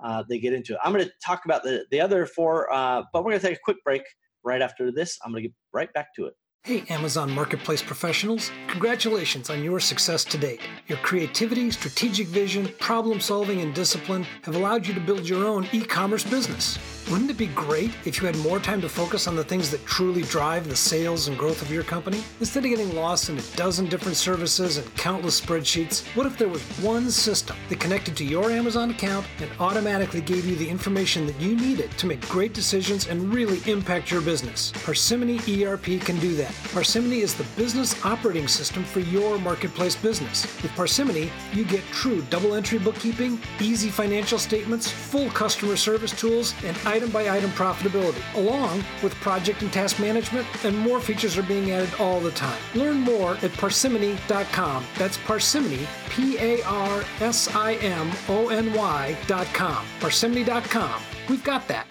uh, 0.03 0.23
they 0.29 0.39
get 0.39 0.53
into 0.53 0.75
it. 0.75 0.79
I'm 0.83 0.93
going 0.93 1.05
to 1.05 1.13
talk 1.25 1.45
about 1.45 1.63
the 1.63 1.87
the 1.91 2.01
other 2.01 2.27
four, 2.27 2.73
uh, 2.73 3.03
but 3.13 3.25
we're 3.25 3.33
going 3.33 3.41
to 3.41 3.47
take 3.49 3.57
a 3.57 3.65
quick 3.65 3.83
break 3.85 4.03
right 4.45 4.63
after 4.63 4.93
this. 4.93 5.19
I'm 5.25 5.33
going 5.33 5.43
to 5.43 5.49
get 5.49 5.55
right 5.73 5.93
back 5.93 6.15
to 6.17 6.27
it. 6.27 6.35
Hey, 6.67 6.83
Amazon 6.89 7.31
Marketplace 7.31 7.83
professionals, 7.83 8.51
congratulations 8.69 9.51
on 9.51 9.63
your 9.63 9.79
success 9.79 10.25
to 10.25 10.39
date. 10.39 10.63
Your 10.89 10.97
creativity, 10.97 11.71
strategic 11.71 12.27
vision, 12.29 12.71
problem 12.79 13.21
solving, 13.21 13.61
and 13.61 13.75
discipline 13.75 14.27
have 14.45 14.57
allowed 14.57 14.87
you 14.87 14.95
to 14.95 15.01
build 15.01 15.29
your 15.29 15.45
own 15.45 15.69
e 15.73 15.83
commerce 15.83 16.25
business. 16.25 16.79
Wouldn't 17.11 17.31
it 17.31 17.37
be 17.37 17.49
great 17.49 17.91
if 18.07 18.19
you 18.19 18.27
had 18.27 18.39
more 18.39 18.59
time 18.59 18.81
to 18.81 18.89
focus 18.89 19.27
on 19.27 19.37
the 19.37 19.45
things 19.45 19.71
that 19.71 19.85
truly 19.85 20.23
drive 20.23 20.67
the 20.67 20.75
sales 20.75 21.29
and 21.29 21.37
growth 21.37 21.61
of 21.61 21.71
your 21.71 21.83
company? 21.83 22.25
Instead 22.41 22.65
of 22.65 22.71
getting 22.71 22.95
lost 22.95 23.29
in 23.29 23.37
a 23.37 23.43
dozen 23.57 23.91
different 23.91 24.17
services 24.17 24.79
and 24.79 24.97
countless 24.97 25.39
spreadsheets, 25.39 26.03
what 26.17 26.25
if 26.25 26.39
there 26.39 26.49
was 26.49 26.63
one 26.79 27.11
system 27.11 27.59
that 27.69 27.79
connected 27.79 28.17
to 28.17 28.25
your 28.25 28.51
Amazon 28.51 28.89
account 28.91 29.27
and 29.41 29.51
automatically 29.61 30.23
gave 30.23 30.47
you 30.47 30.57
the 30.57 30.67
information 30.67 31.27
that 31.27 31.39
you 31.39 31.55
needed 31.57 31.91
to 31.99 32.07
make 32.07 32.27
great 32.31 32.55
decisions 32.55 33.07
and 33.07 33.35
really 33.35 33.61
impact 33.71 34.11
your 34.11 34.23
business? 34.23 34.73
Parsimony 34.83 35.39
ERP 35.63 36.01
can 36.01 36.19
do 36.21 36.35
that. 36.37 36.54
Parsimony 36.73 37.21
is 37.21 37.35
the 37.35 37.47
business 37.57 38.05
operating 38.05 38.49
system 38.49 38.85
for 38.85 39.01
your 39.01 39.39
marketplace 39.39 39.95
business. 39.95 40.45
With 40.63 40.75
Parsimony, 40.75 41.31
you 41.53 41.65
get 41.65 41.83
true 41.93 42.23
double 42.31 42.55
entry 42.55 42.79
bookkeeping, 42.79 43.39
easy 43.61 43.91
financial 43.91 44.39
statements, 44.39 44.91
full 44.91 45.31
customer 45.31 45.77
service 45.77 46.19
tools, 46.19 46.55
and 46.65 46.77
item 46.85 47.11
by 47.11 47.29
item 47.29 47.51
profitability, 47.51 48.23
along 48.37 48.83
with 49.03 49.15
project 49.17 49.63
and 49.63 49.73
task 49.73 50.01
management, 50.01 50.47
and 50.65 50.77
more 50.79 51.01
features 51.01 51.39
are 51.39 51.43
being 51.43 51.71
added 51.71 51.93
all 52.01 52.21
the 52.21 52.33
time. 52.33 52.59
Learn 52.75 53.01
more 53.01 53.37
at 53.43 53.53
parsimony.com. 53.55 54.85
That's 54.99 55.19
parsimony, 55.19 55.87
P 56.11 56.39
A 56.39 56.63
R 56.65 57.05
S 57.21 57.55
I 57.55 57.75
M 57.75 58.11
O 58.29 58.49
N 58.49 58.73
Y.com. 58.73 59.85
Parsimony.com. 60.01 61.03
We've 61.29 61.45
got 61.45 61.69
that. 61.69 61.87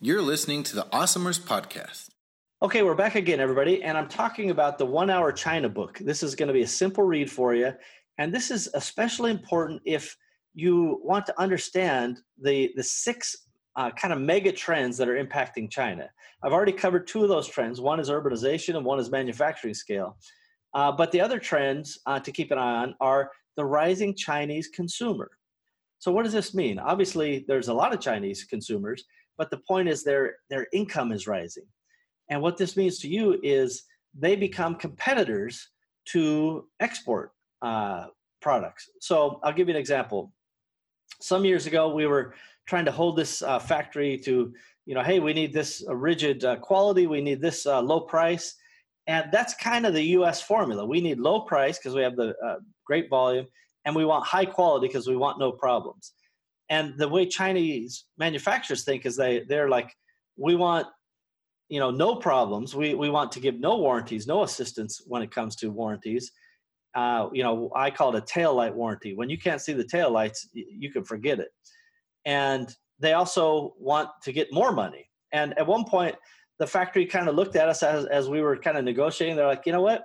You're 0.00 0.22
listening 0.22 0.62
to 0.64 0.76
the 0.76 0.84
Awesomers 0.84 1.38
Podcast. 1.38 2.09
Okay, 2.62 2.82
we're 2.82 2.94
back 2.94 3.14
again, 3.14 3.40
everybody, 3.40 3.82
and 3.82 3.96
I'm 3.96 4.06
talking 4.06 4.50
about 4.50 4.76
the 4.76 4.84
one 4.84 5.08
hour 5.08 5.32
China 5.32 5.66
book. 5.66 5.96
This 5.98 6.22
is 6.22 6.34
going 6.34 6.48
to 6.48 6.52
be 6.52 6.60
a 6.60 6.68
simple 6.68 7.02
read 7.04 7.30
for 7.30 7.54
you, 7.54 7.72
and 8.18 8.34
this 8.34 8.50
is 8.50 8.68
especially 8.74 9.30
important 9.30 9.80
if 9.86 10.14
you 10.52 11.00
want 11.02 11.24
to 11.24 11.40
understand 11.40 12.18
the, 12.38 12.70
the 12.76 12.82
six 12.82 13.34
uh, 13.76 13.90
kind 13.92 14.12
of 14.12 14.20
mega 14.20 14.52
trends 14.52 14.98
that 14.98 15.08
are 15.08 15.24
impacting 15.24 15.70
China. 15.70 16.10
I've 16.42 16.52
already 16.52 16.72
covered 16.72 17.06
two 17.06 17.22
of 17.22 17.30
those 17.30 17.48
trends. 17.48 17.80
One 17.80 17.98
is 17.98 18.10
urbanization 18.10 18.76
and 18.76 18.84
one 18.84 19.00
is 19.00 19.10
manufacturing 19.10 19.72
scale. 19.72 20.18
Uh, 20.74 20.92
but 20.92 21.12
the 21.12 21.20
other 21.22 21.38
trends 21.38 21.98
uh, 22.04 22.20
to 22.20 22.30
keep 22.30 22.50
an 22.50 22.58
eye 22.58 22.82
on 22.82 22.94
are 23.00 23.30
the 23.56 23.64
rising 23.64 24.14
Chinese 24.14 24.68
consumer. 24.68 25.30
So 25.98 26.12
what 26.12 26.24
does 26.24 26.34
this 26.34 26.54
mean? 26.54 26.78
Obviously, 26.78 27.42
there's 27.48 27.68
a 27.68 27.74
lot 27.74 27.94
of 27.94 28.00
Chinese 28.00 28.44
consumers, 28.44 29.02
but 29.38 29.50
the 29.50 29.62
point 29.66 29.88
is 29.88 30.04
their 30.04 30.34
their 30.50 30.66
income 30.74 31.10
is 31.10 31.26
rising, 31.26 31.64
and 32.30 32.40
what 32.40 32.56
this 32.56 32.76
means 32.76 32.98
to 33.00 33.08
you 33.08 33.38
is 33.42 33.82
they 34.18 34.36
become 34.36 34.76
competitors 34.76 35.68
to 36.06 36.66
export 36.78 37.32
uh, 37.60 38.06
products. 38.40 38.88
So 39.00 39.40
I'll 39.42 39.52
give 39.52 39.68
you 39.68 39.74
an 39.74 39.80
example. 39.80 40.32
Some 41.20 41.44
years 41.44 41.66
ago, 41.66 41.92
we 41.92 42.06
were 42.06 42.34
trying 42.66 42.84
to 42.86 42.92
hold 42.92 43.16
this 43.16 43.42
uh, 43.42 43.58
factory 43.58 44.16
to, 44.18 44.54
you 44.86 44.94
know, 44.94 45.02
hey, 45.02 45.18
we 45.18 45.32
need 45.32 45.52
this 45.52 45.84
uh, 45.86 45.94
rigid 45.94 46.44
uh, 46.44 46.56
quality, 46.56 47.06
we 47.06 47.20
need 47.20 47.40
this 47.40 47.66
uh, 47.66 47.82
low 47.82 48.00
price. 48.00 48.54
And 49.06 49.30
that's 49.32 49.54
kind 49.54 49.86
of 49.86 49.92
the 49.92 50.04
US 50.18 50.40
formula. 50.40 50.86
We 50.86 51.00
need 51.00 51.18
low 51.18 51.40
price 51.40 51.78
because 51.78 51.94
we 51.94 52.02
have 52.02 52.16
the 52.16 52.34
uh, 52.44 52.56
great 52.84 53.10
volume, 53.10 53.46
and 53.84 53.94
we 53.94 54.04
want 54.04 54.24
high 54.24 54.44
quality 54.44 54.86
because 54.86 55.08
we 55.08 55.16
want 55.16 55.38
no 55.38 55.50
problems. 55.50 56.12
And 56.68 56.96
the 56.96 57.08
way 57.08 57.26
Chinese 57.26 58.04
manufacturers 58.18 58.84
think 58.84 59.04
is 59.04 59.16
they, 59.16 59.40
they're 59.40 59.68
like, 59.68 59.92
we 60.36 60.54
want 60.54 60.86
you 61.70 61.80
know 61.80 61.90
no 61.90 62.16
problems 62.16 62.74
we 62.74 62.94
we 62.94 63.08
want 63.08 63.32
to 63.32 63.40
give 63.40 63.58
no 63.58 63.78
warranties 63.78 64.26
no 64.26 64.42
assistance 64.42 65.02
when 65.06 65.22
it 65.22 65.30
comes 65.30 65.56
to 65.56 65.70
warranties 65.70 66.32
uh, 66.94 67.28
you 67.32 67.42
know 67.42 67.70
i 67.74 67.90
call 67.90 68.14
it 68.14 68.22
a 68.22 68.26
tail 68.26 68.54
light 68.54 68.74
warranty 68.74 69.14
when 69.14 69.30
you 69.30 69.38
can't 69.38 69.62
see 69.62 69.72
the 69.72 69.84
tail 69.84 70.10
lights 70.10 70.48
you 70.52 70.92
can 70.92 71.04
forget 71.04 71.38
it 71.40 71.50
and 72.26 72.76
they 73.00 73.14
also 73.14 73.74
want 73.78 74.10
to 74.22 74.32
get 74.32 74.52
more 74.52 74.72
money. 74.72 75.08
And 75.32 75.58
at 75.58 75.66
one 75.66 75.84
point, 75.84 76.14
the 76.58 76.66
factory 76.66 77.06
kind 77.06 77.28
of 77.28 77.34
looked 77.34 77.56
at 77.56 77.68
us 77.68 77.82
as, 77.82 78.04
as 78.06 78.28
we 78.28 78.42
were 78.42 78.56
kind 78.56 78.76
of 78.76 78.84
negotiating. 78.84 79.36
They're 79.36 79.46
like, 79.46 79.64
you 79.64 79.72
know 79.72 79.80
what? 79.80 80.04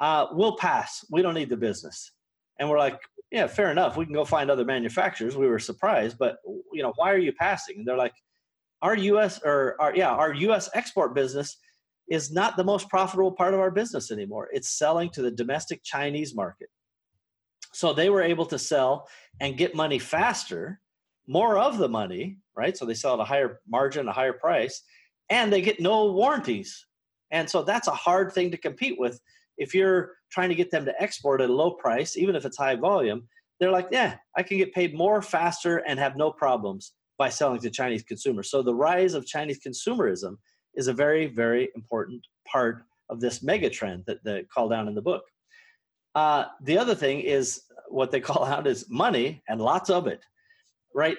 Uh, 0.00 0.26
we'll 0.32 0.56
pass. 0.56 1.04
We 1.10 1.20
don't 1.20 1.34
need 1.34 1.50
the 1.50 1.56
business. 1.58 2.12
And 2.58 2.68
we're 2.68 2.78
like, 2.78 2.98
yeah, 3.30 3.46
fair 3.46 3.70
enough. 3.70 3.96
We 3.96 4.06
can 4.06 4.14
go 4.14 4.24
find 4.24 4.50
other 4.50 4.64
manufacturers. 4.64 5.36
We 5.36 5.46
were 5.46 5.58
surprised, 5.58 6.16
but 6.18 6.38
you 6.72 6.82
know, 6.82 6.92
why 6.96 7.12
are 7.12 7.18
you 7.18 7.32
passing? 7.32 7.76
And 7.78 7.86
they're 7.86 7.96
like, 7.96 8.14
our 8.82 8.96
U.S. 8.96 9.40
or 9.44 9.76
our 9.80 9.94
yeah, 9.94 10.10
our 10.10 10.32
U.S. 10.34 10.70
export 10.74 11.14
business 11.14 11.56
is 12.08 12.32
not 12.32 12.56
the 12.56 12.64
most 12.64 12.88
profitable 12.88 13.32
part 13.32 13.54
of 13.54 13.60
our 13.60 13.70
business 13.70 14.10
anymore. 14.10 14.48
It's 14.52 14.68
selling 14.68 15.10
to 15.10 15.22
the 15.22 15.30
domestic 15.30 15.82
Chinese 15.84 16.34
market. 16.34 16.68
So 17.72 17.92
they 17.92 18.10
were 18.10 18.22
able 18.22 18.46
to 18.46 18.58
sell 18.58 19.08
and 19.40 19.56
get 19.56 19.76
money 19.76 19.98
faster 19.98 20.80
more 21.28 21.58
of 21.58 21.78
the 21.78 21.88
money, 21.88 22.38
right? 22.56 22.76
So 22.76 22.84
they 22.84 22.94
sell 22.94 23.14
at 23.14 23.20
a 23.20 23.24
higher 23.24 23.60
margin, 23.68 24.08
a 24.08 24.12
higher 24.12 24.32
price, 24.32 24.82
and 25.28 25.52
they 25.52 25.62
get 25.62 25.78
no 25.78 26.10
warranties. 26.10 26.84
And 27.30 27.48
so 27.48 27.62
that's 27.62 27.86
a 27.86 27.92
hard 27.92 28.32
thing 28.32 28.50
to 28.50 28.56
compete 28.56 28.98
with. 28.98 29.20
If 29.56 29.72
you're 29.72 30.14
trying 30.32 30.48
to 30.48 30.56
get 30.56 30.72
them 30.72 30.84
to 30.86 31.02
export 31.02 31.40
at 31.40 31.50
a 31.50 31.52
low 31.52 31.72
price, 31.72 32.16
even 32.16 32.34
if 32.34 32.44
it's 32.44 32.56
high 32.56 32.74
volume, 32.74 33.28
they're 33.60 33.70
like, 33.70 33.88
yeah, 33.92 34.16
I 34.36 34.42
can 34.42 34.58
get 34.58 34.74
paid 34.74 34.94
more 34.94 35.22
faster 35.22 35.76
and 35.86 36.00
have 36.00 36.16
no 36.16 36.32
problems 36.32 36.94
by 37.20 37.28
selling 37.28 37.60
to 37.60 37.70
Chinese 37.70 38.02
consumers. 38.02 38.50
So 38.50 38.62
the 38.62 38.74
rise 38.74 39.14
of 39.14 39.26
Chinese 39.26 39.60
consumerism 39.60 40.32
is 40.74 40.88
a 40.88 40.92
very, 41.04 41.26
very 41.26 41.68
important 41.76 42.26
part 42.50 42.82
of 43.10 43.20
this 43.20 43.42
mega 43.42 43.70
trend 43.70 44.04
that 44.06 44.24
they 44.24 44.44
call 44.52 44.68
down 44.68 44.88
in 44.88 44.94
the 44.94 45.02
book. 45.02 45.24
Uh, 46.14 46.46
the 46.62 46.78
other 46.78 46.94
thing 46.94 47.20
is 47.20 47.62
what 47.88 48.10
they 48.10 48.20
call 48.30 48.44
out 48.44 48.66
is 48.66 48.90
money 48.90 49.42
and 49.48 49.60
lots 49.60 49.90
of 49.90 50.08
it 50.08 50.24
right? 50.94 51.16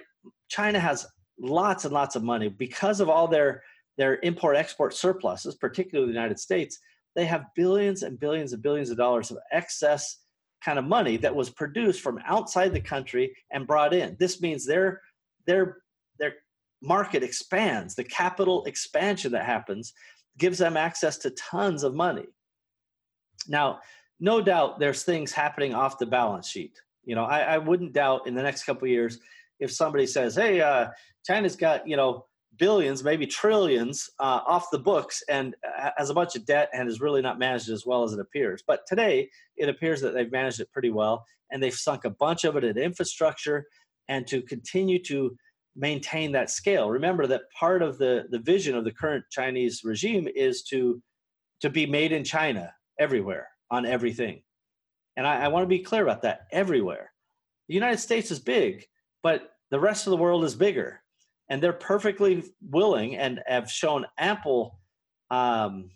China 0.50 0.80
has 0.80 1.08
lots 1.40 1.86
and 1.86 1.94
lots 1.94 2.16
of 2.16 2.24
money 2.24 2.50
because 2.50 3.00
of 3.00 3.10
all 3.10 3.28
their 3.28 3.64
their 3.98 4.20
import 4.24 4.56
export 4.56 4.94
surpluses, 4.94 5.56
particularly 5.56 6.12
the 6.12 6.18
United 6.18 6.40
States. 6.40 6.80
They 7.16 7.26
have 7.26 7.46
billions 7.56 8.04
and 8.04 8.20
billions 8.20 8.54
and 8.54 8.62
billions 8.62 8.90
of 8.90 8.98
dollars 8.98 9.32
of 9.32 9.38
excess 9.52 10.20
kind 10.64 10.80
of 10.80 10.86
money 10.86 11.18
that 11.18 11.36
was 11.36 11.50
produced 11.50 12.02
from 12.02 12.20
outside 12.26 12.74
the 12.74 12.82
country 12.82 13.36
and 13.52 13.68
brought 13.68 13.94
in. 13.94 14.16
This 14.18 14.42
means 14.42 14.66
their 14.66 15.02
their 16.22 16.36
market 16.82 17.24
expands. 17.24 17.96
The 17.96 18.06
capital 18.06 18.64
expansion 18.64 19.34
that 19.34 19.46
happens 19.46 19.94
gives 20.38 20.58
them 20.58 20.78
access 20.78 21.18
to 21.20 21.32
tons 21.32 21.84
of 21.84 21.94
money. 21.94 22.28
Now, 23.50 23.80
no 24.22 24.42
doubt 24.42 24.80
there's 24.80 25.04
things 25.04 25.34
happening 25.34 25.74
off 25.74 25.98
the 25.98 26.06
balance 26.06 26.48
sheet. 26.48 26.80
You 27.04 27.16
know, 27.16 27.26
I, 27.26 27.42
I 27.42 27.58
wouldn't 27.58 27.94
doubt 27.94 28.28
in 28.28 28.36
the 28.36 28.44
next 28.44 28.64
couple 28.64 28.88
years 28.88 29.20
if 29.60 29.72
somebody 29.72 30.06
says, 30.06 30.36
"Hey, 30.36 30.62
uh, 30.62 30.88
China's 31.26 31.56
got 31.56 31.88
you 31.88 31.98
know 31.98 32.28
billions, 32.58 33.04
maybe 33.04 33.26
trillions 33.26 34.10
uh, 34.20 34.42
off 34.46 34.70
the 34.72 34.80
books 34.80 35.24
and 35.30 35.56
has 35.98 36.10
a 36.10 36.14
bunch 36.14 36.36
of 36.36 36.46
debt 36.46 36.70
and 36.74 36.88
is 36.88 37.02
really 37.02 37.22
not 37.22 37.40
managed 37.40 37.70
as 37.70 37.86
well 37.86 38.04
as 38.04 38.14
it 38.14 38.20
appears. 38.20 38.64
But 38.66 38.82
today, 38.88 39.30
it 39.58 39.70
appears 39.70 40.02
that 40.02 40.14
they've 40.14 40.32
managed 40.32 40.60
it 40.60 40.72
pretty 40.72 40.92
well 40.92 41.26
and 41.50 41.62
they've 41.62 41.74
sunk 41.74 42.06
a 42.06 42.10
bunch 42.10 42.44
of 42.44 42.56
it 42.56 42.64
in 42.64 42.78
infrastructure 42.78 43.66
and 44.10 44.28
to 44.28 44.42
continue 44.42 45.02
to 45.04 45.36
maintain 45.76 46.32
that 46.34 46.50
scale. 46.50 46.90
Remember 46.90 47.28
that 47.28 47.52
part 47.58 47.82
of 47.82 47.98
the, 47.98 48.26
the 48.30 48.40
vision 48.40 48.76
of 48.76 48.84
the 48.84 48.92
current 48.92 49.24
Chinese 49.32 49.82
regime 49.84 50.28
is 50.36 50.64
to, 50.64 51.02
to 51.62 51.70
be 51.70 51.86
made 51.86 52.12
in 52.12 52.24
China 52.24 52.74
everywhere 53.00 53.48
on 53.70 53.86
everything. 53.86 54.42
And 55.18 55.26
I, 55.26 55.46
I 55.46 55.48
want 55.48 55.64
to 55.64 55.68
be 55.68 55.80
clear 55.80 56.04
about 56.04 56.24
that 56.24 56.42
everywhere. 56.52 57.12
The 57.68 57.74
United 57.74 58.00
States 58.00 58.32
is 58.32 58.40
big, 58.40 58.86
but 59.24 59.52
the 59.70 59.80
rest 59.80 60.08
of 60.08 60.12
the 60.12 60.18
world 60.18 60.44
is 60.44 60.56
bigger 60.56 61.02
and 61.50 61.62
they're 61.62 61.74
perfectly 61.74 62.44
willing 62.70 63.18
and 63.18 63.42
have 63.46 63.70
shown 63.70 64.06
ample 64.18 64.80
um, 65.30 65.92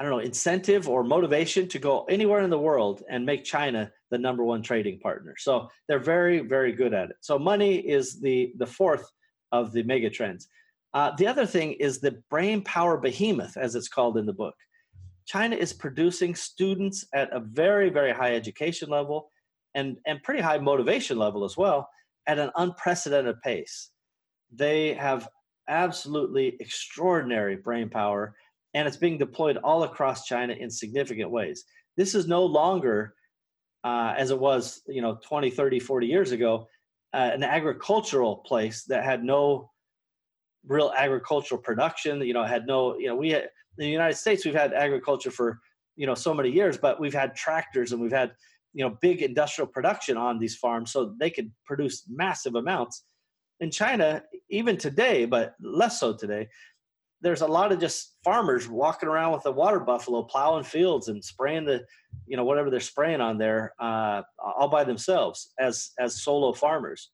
i 0.00 0.02
don't 0.02 0.10
know 0.10 0.18
incentive 0.18 0.88
or 0.88 1.04
motivation 1.04 1.68
to 1.68 1.78
go 1.78 2.04
anywhere 2.04 2.40
in 2.40 2.50
the 2.50 2.58
world 2.58 3.04
and 3.08 3.24
make 3.24 3.44
china 3.44 3.92
the 4.10 4.18
number 4.18 4.44
one 4.44 4.62
trading 4.62 4.98
partner. 4.98 5.34
So 5.38 5.68
they're 5.88 5.98
very 5.98 6.40
very 6.40 6.72
good 6.72 6.92
at 6.92 7.10
it. 7.10 7.16
So 7.20 7.38
money 7.38 7.76
is 7.76 8.20
the 8.20 8.52
the 8.58 8.66
fourth 8.66 9.10
of 9.52 9.72
the 9.72 9.82
mega 9.82 10.10
trends. 10.10 10.48
Uh, 10.92 11.12
the 11.16 11.26
other 11.26 11.46
thing 11.46 11.72
is 11.72 12.00
the 12.00 12.20
brain 12.30 12.62
power 12.62 12.98
behemoth 12.98 13.56
as 13.56 13.74
it's 13.74 13.88
called 13.88 14.16
in 14.16 14.26
the 14.26 14.32
book. 14.32 14.54
China 15.26 15.54
is 15.54 15.72
producing 15.72 16.34
students 16.34 17.06
at 17.14 17.32
a 17.32 17.40
very 17.40 17.90
very 17.90 18.12
high 18.12 18.34
education 18.34 18.88
level 18.88 19.30
and, 19.74 19.96
and 20.06 20.22
pretty 20.24 20.40
high 20.40 20.58
motivation 20.58 21.16
level 21.16 21.44
as 21.44 21.56
well 21.56 21.88
at 22.26 22.38
an 22.38 22.50
unprecedented 22.56 23.40
pace. 23.42 23.90
They 24.52 24.94
have 24.94 25.28
absolutely 25.68 26.56
extraordinary 26.58 27.54
brain 27.54 27.88
power, 27.88 28.34
and 28.74 28.86
it's 28.86 28.96
being 28.96 29.18
deployed 29.18 29.56
all 29.58 29.82
across 29.84 30.26
China 30.26 30.52
in 30.52 30.70
significant 30.70 31.30
ways. 31.30 31.64
This 31.96 32.14
is 32.14 32.26
no 32.26 32.44
longer, 32.44 33.14
uh, 33.84 34.14
as 34.16 34.30
it 34.30 34.38
was, 34.38 34.82
you 34.86 35.02
know, 35.02 35.18
20, 35.26 35.50
30, 35.50 35.80
40 35.80 36.06
years 36.06 36.32
ago, 36.32 36.68
uh, 37.12 37.30
an 37.32 37.42
agricultural 37.42 38.36
place 38.36 38.84
that 38.84 39.04
had 39.04 39.24
no 39.24 39.70
real 40.66 40.92
agricultural 40.96 41.60
production. 41.60 42.20
You 42.20 42.34
know, 42.34 42.44
had 42.44 42.66
no, 42.66 42.96
you 42.98 43.08
know, 43.08 43.16
we 43.16 43.30
had, 43.30 43.42
in 43.42 43.86
the 43.86 43.88
United 43.88 44.16
States 44.16 44.44
we've 44.44 44.54
had 44.54 44.72
agriculture 44.72 45.30
for 45.30 45.60
you 45.96 46.06
know 46.06 46.14
so 46.14 46.32
many 46.32 46.50
years, 46.50 46.78
but 46.78 47.00
we've 47.00 47.14
had 47.14 47.34
tractors 47.34 47.92
and 47.92 48.00
we've 48.00 48.12
had 48.12 48.32
you 48.72 48.84
know 48.84 48.96
big 49.00 49.22
industrial 49.22 49.66
production 49.66 50.16
on 50.16 50.38
these 50.38 50.56
farms, 50.56 50.92
so 50.92 51.14
they 51.18 51.30
could 51.30 51.50
produce 51.64 52.04
massive 52.08 52.54
amounts. 52.54 53.04
In 53.60 53.70
China, 53.70 54.22
even 54.48 54.78
today, 54.78 55.26
but 55.26 55.54
less 55.60 56.00
so 56.00 56.14
today, 56.14 56.48
there's 57.22 57.42
a 57.42 57.46
lot 57.46 57.72
of 57.72 57.78
just 57.78 58.16
farmers 58.24 58.68
walking 58.68 59.08
around 59.08 59.32
with 59.32 59.46
a 59.46 59.50
water 59.50 59.80
buffalo 59.80 60.22
plowing 60.22 60.64
fields 60.64 61.08
and 61.08 61.22
spraying 61.22 61.64
the 61.64 61.84
you 62.26 62.36
know 62.36 62.44
whatever 62.44 62.70
they're 62.70 62.80
spraying 62.80 63.20
on 63.20 63.38
there 63.38 63.74
uh, 63.78 64.22
all 64.38 64.68
by 64.68 64.84
themselves 64.84 65.52
as 65.58 65.90
as 65.98 66.22
solo 66.22 66.52
farmers. 66.52 67.10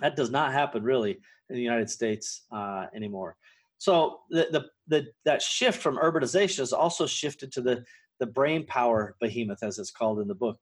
That 0.00 0.16
does 0.16 0.30
not 0.30 0.52
happen 0.52 0.82
really 0.82 1.18
in 1.48 1.56
the 1.56 1.62
united 1.62 1.90
states 1.90 2.42
uh, 2.52 2.86
anymore. 2.94 3.36
So 3.78 4.20
the, 4.30 4.48
the 4.50 4.66
the 4.88 5.06
that 5.24 5.42
shift 5.42 5.80
from 5.82 5.96
urbanization 5.96 6.58
has 6.58 6.72
also 6.72 7.06
shifted 7.06 7.52
to 7.52 7.60
the 7.62 7.84
the 8.18 8.26
brain 8.26 8.66
power 8.66 9.16
behemoth 9.20 9.62
as 9.62 9.78
it's 9.78 9.90
called 9.90 10.20
in 10.20 10.28
the 10.28 10.34
book. 10.34 10.58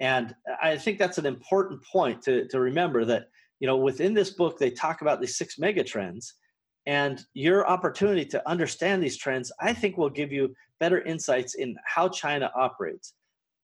And 0.00 0.34
i 0.62 0.76
think 0.76 0.98
that's 0.98 1.18
an 1.18 1.26
important 1.26 1.82
point 1.84 2.22
to 2.22 2.46
to 2.48 2.60
remember 2.60 3.04
that 3.04 3.28
you 3.60 3.66
know 3.66 3.76
within 3.76 4.14
this 4.14 4.30
book 4.30 4.58
they 4.58 4.70
talk 4.70 5.00
about 5.00 5.20
these 5.20 5.36
six 5.36 5.58
mega 5.58 5.84
trends 5.84 6.34
and 6.86 7.24
your 7.34 7.66
opportunity 7.66 8.24
to 8.26 8.48
understand 8.48 9.02
these 9.02 9.16
trends, 9.16 9.52
I 9.60 9.72
think, 9.72 9.96
will 9.96 10.10
give 10.10 10.32
you 10.32 10.54
better 10.80 11.00
insights 11.02 11.54
in 11.54 11.76
how 11.84 12.08
China 12.08 12.50
operates. 12.56 13.14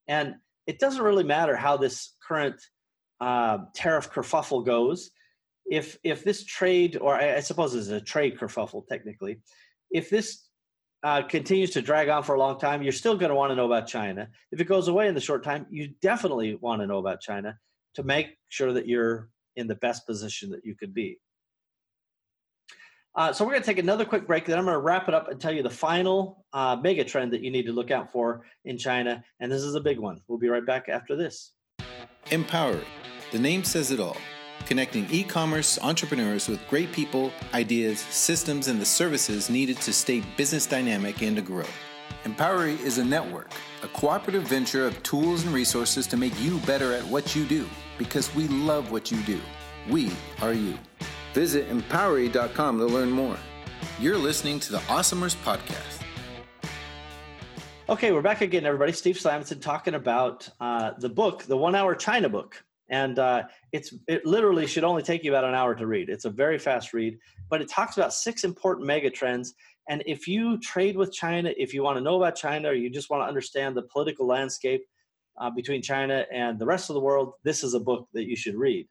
And 0.07 0.37
it 0.67 0.79
doesn't 0.79 1.03
really 1.03 1.25
matter 1.25 1.57
how 1.57 1.77
this 1.77 2.15
current 2.27 2.61
uh, 3.21 3.59
tariff 3.75 4.11
kerfuffle 4.11 4.65
goes. 4.65 5.11
If 5.71 5.99
if 6.05 6.25
this 6.25 6.45
trade, 6.45 6.97
or 6.97 7.15
I, 7.15 7.37
I 7.37 7.41
suppose 7.41 7.75
it's 7.75 7.89
a 7.89 8.01
trade 8.01 8.39
kerfuffle 8.39 8.87
technically, 8.87 9.41
if 9.91 10.09
this 10.11 10.49
uh, 11.03 11.23
continues 11.23 11.71
to 11.71 11.83
drag 11.83 12.09
on 12.09 12.23
for 12.23 12.35
a 12.35 12.39
long 12.39 12.59
time, 12.59 12.83
you're 12.83 12.93
still 12.93 13.17
going 13.17 13.31
to 13.31 13.35
want 13.35 13.51
to 13.51 13.57
know 13.57 13.67
about 13.67 13.87
China. 13.87 14.29
If 14.51 14.61
it 14.61 14.65
goes 14.65 14.89
away 14.89 15.09
in 15.09 15.15
the 15.15 15.21
short 15.21 15.45
time, 15.45 15.67
you 15.71 15.95
definitely 16.03 16.55
want 16.57 16.81
to 16.83 16.87
know 16.87 16.99
about 16.99 17.21
China 17.21 17.59
to 17.95 18.03
make 18.03 18.37
sure 18.49 18.73
that 18.73 18.87
you're 18.87 19.29
in 19.57 19.67
the 19.67 19.77
best 19.77 20.07
position 20.07 20.51
that 20.51 20.65
you 20.65 20.75
could 20.75 20.95
be. 20.95 21.19
Uh, 23.15 23.33
so 23.33 23.45
we're 23.45 23.53
going 23.53 23.63
to 23.63 23.67
take 23.67 23.79
another 23.79 24.05
quick 24.05 24.27
break. 24.27 24.45
Then 24.47 24.59
I'm 24.59 24.65
going 24.65 24.75
to 24.75 24.81
wrap 24.81 25.09
it 25.09 25.15
up 25.15 25.29
and 25.29 25.41
tell 25.41 25.53
you 25.53 25.63
the 25.63 25.71
final 25.71 26.45
uh, 26.53 26.77
mega 26.81 27.05
trend 27.05 27.33
that 27.33 27.43
you 27.43 27.51
need 27.51 27.67
to 27.67 27.73
look 27.73 27.91
out 27.91 28.13
for 28.13 28.45
in 28.65 28.79
China. 28.79 29.25
And 29.41 29.51
this 29.51 29.63
is 29.63 29.75
a 29.75 29.81
big 29.81 29.99
one. 29.99 30.21
We'll 30.29 30.39
be 30.39 30.49
right 30.49 30.65
back 30.65 30.89
after 30.89 31.17
this. 31.17 31.53
Empowery. 32.27 32.85
The 33.33 33.39
name 33.39 33.65
says 33.65 33.91
it 33.91 34.01
all. 34.01 34.17
Connecting 34.67 35.07
e 35.11 35.25
commerce 35.25 35.79
entrepreneurs 35.83 36.49
with 36.49 36.61
great 36.69 36.93
people, 36.93 37.33
ideas, 37.55 38.01
systems, 38.01 38.69
and 38.69 38.81
the 38.81 38.87
services 38.87 39.49
needed 39.49 39.79
to 39.79 39.93
stay 39.93 40.23
business 40.37 40.67
dynamic 40.67 41.23
and 41.23 41.37
to 41.37 41.43
grow. 41.43 41.67
Empowery 42.25 42.79
is 42.81 42.99
a 42.99 43.05
network, 43.05 43.51
a 43.83 43.89
cooperative 43.89 44.43
venture 44.43 44.87
of 44.87 45.03
tools 45.03 45.45
and 45.45 45.55
resources 45.55 46.07
to 46.07 46.17
make 46.17 46.39
you 46.41 46.59
better 46.61 46.93
at 46.93 47.05
what 47.05 47.35
you 47.35 47.45
do 47.47 47.67
because 47.97 48.35
we 48.35 48.49
love 48.49 48.91
what 48.91 49.11
you 49.11 49.21
do. 49.23 49.41
We 49.89 50.13
are 50.43 50.53
you. 50.53 50.79
Visit 51.39 51.71
empowery.com 51.71 52.79
to 52.79 52.87
learn 52.87 53.13
more. 53.13 53.37
You're 54.01 54.19
listening 54.19 54.59
to 54.59 54.73
the 54.73 54.79
Awesomers 54.89 55.37
Podcast. 55.45 56.03
Okay, 57.89 58.11
we're 58.11 58.23
back 58.23 58.41
again, 58.41 58.67
everybody. 58.67 58.91
Steve 58.91 59.21
Simonson 59.21 59.61
talking 59.61 59.95
about 59.95 60.49
uh, 60.59 60.95
the 60.99 61.09
book, 61.09 61.45
the 61.45 61.57
One 61.57 61.77
Hour 61.77 61.95
China 61.95 62.29
Book, 62.29 62.61
and 62.89 63.21
uh, 63.21 63.45
it's 63.71 63.95
it 64.09 64.27
literally 64.27 64.67
should 64.67 64.83
only 64.83 65.05
take 65.05 65.23
you 65.23 65.31
about 65.31 65.45
an 65.45 65.55
hour 65.55 65.77
to 65.77 65.87
read. 65.87 66.09
It's 66.09 66.25
a 66.25 66.31
very 66.31 66.59
fast 66.59 66.93
read, 66.93 67.17
but 67.49 67.63
it 67.63 67.69
talks 67.69 67.97
about 67.97 68.13
six 68.13 68.43
important 68.43 68.89
mega 68.89 69.09
trends. 69.09 69.55
And 69.89 70.03
if 70.07 70.27
you 70.27 70.59
trade 70.59 70.97
with 70.97 71.13
China, 71.13 71.55
if 71.57 71.73
you 71.73 71.85
want 71.85 71.99
to 71.99 72.01
know 72.01 72.17
about 72.17 72.35
China, 72.35 72.71
or 72.71 72.75
you 72.75 72.91
just 72.91 73.11
want 73.11 73.23
to 73.23 73.29
understand 73.29 73.77
the 73.77 73.83
political 73.83 74.27
landscape 74.27 74.83
uh, 75.37 75.51
between 75.51 75.83
China 75.83 76.27
and 76.33 76.59
the 76.59 76.67
rest 76.67 76.91
of 76.91 76.95
the 76.95 77.01
world, 77.01 77.35
this 77.45 77.63
is 77.63 77.75
a 77.75 77.81
book 77.81 78.09
that 78.13 78.29
you 78.29 78.35
should 78.35 78.57
read. 78.57 78.89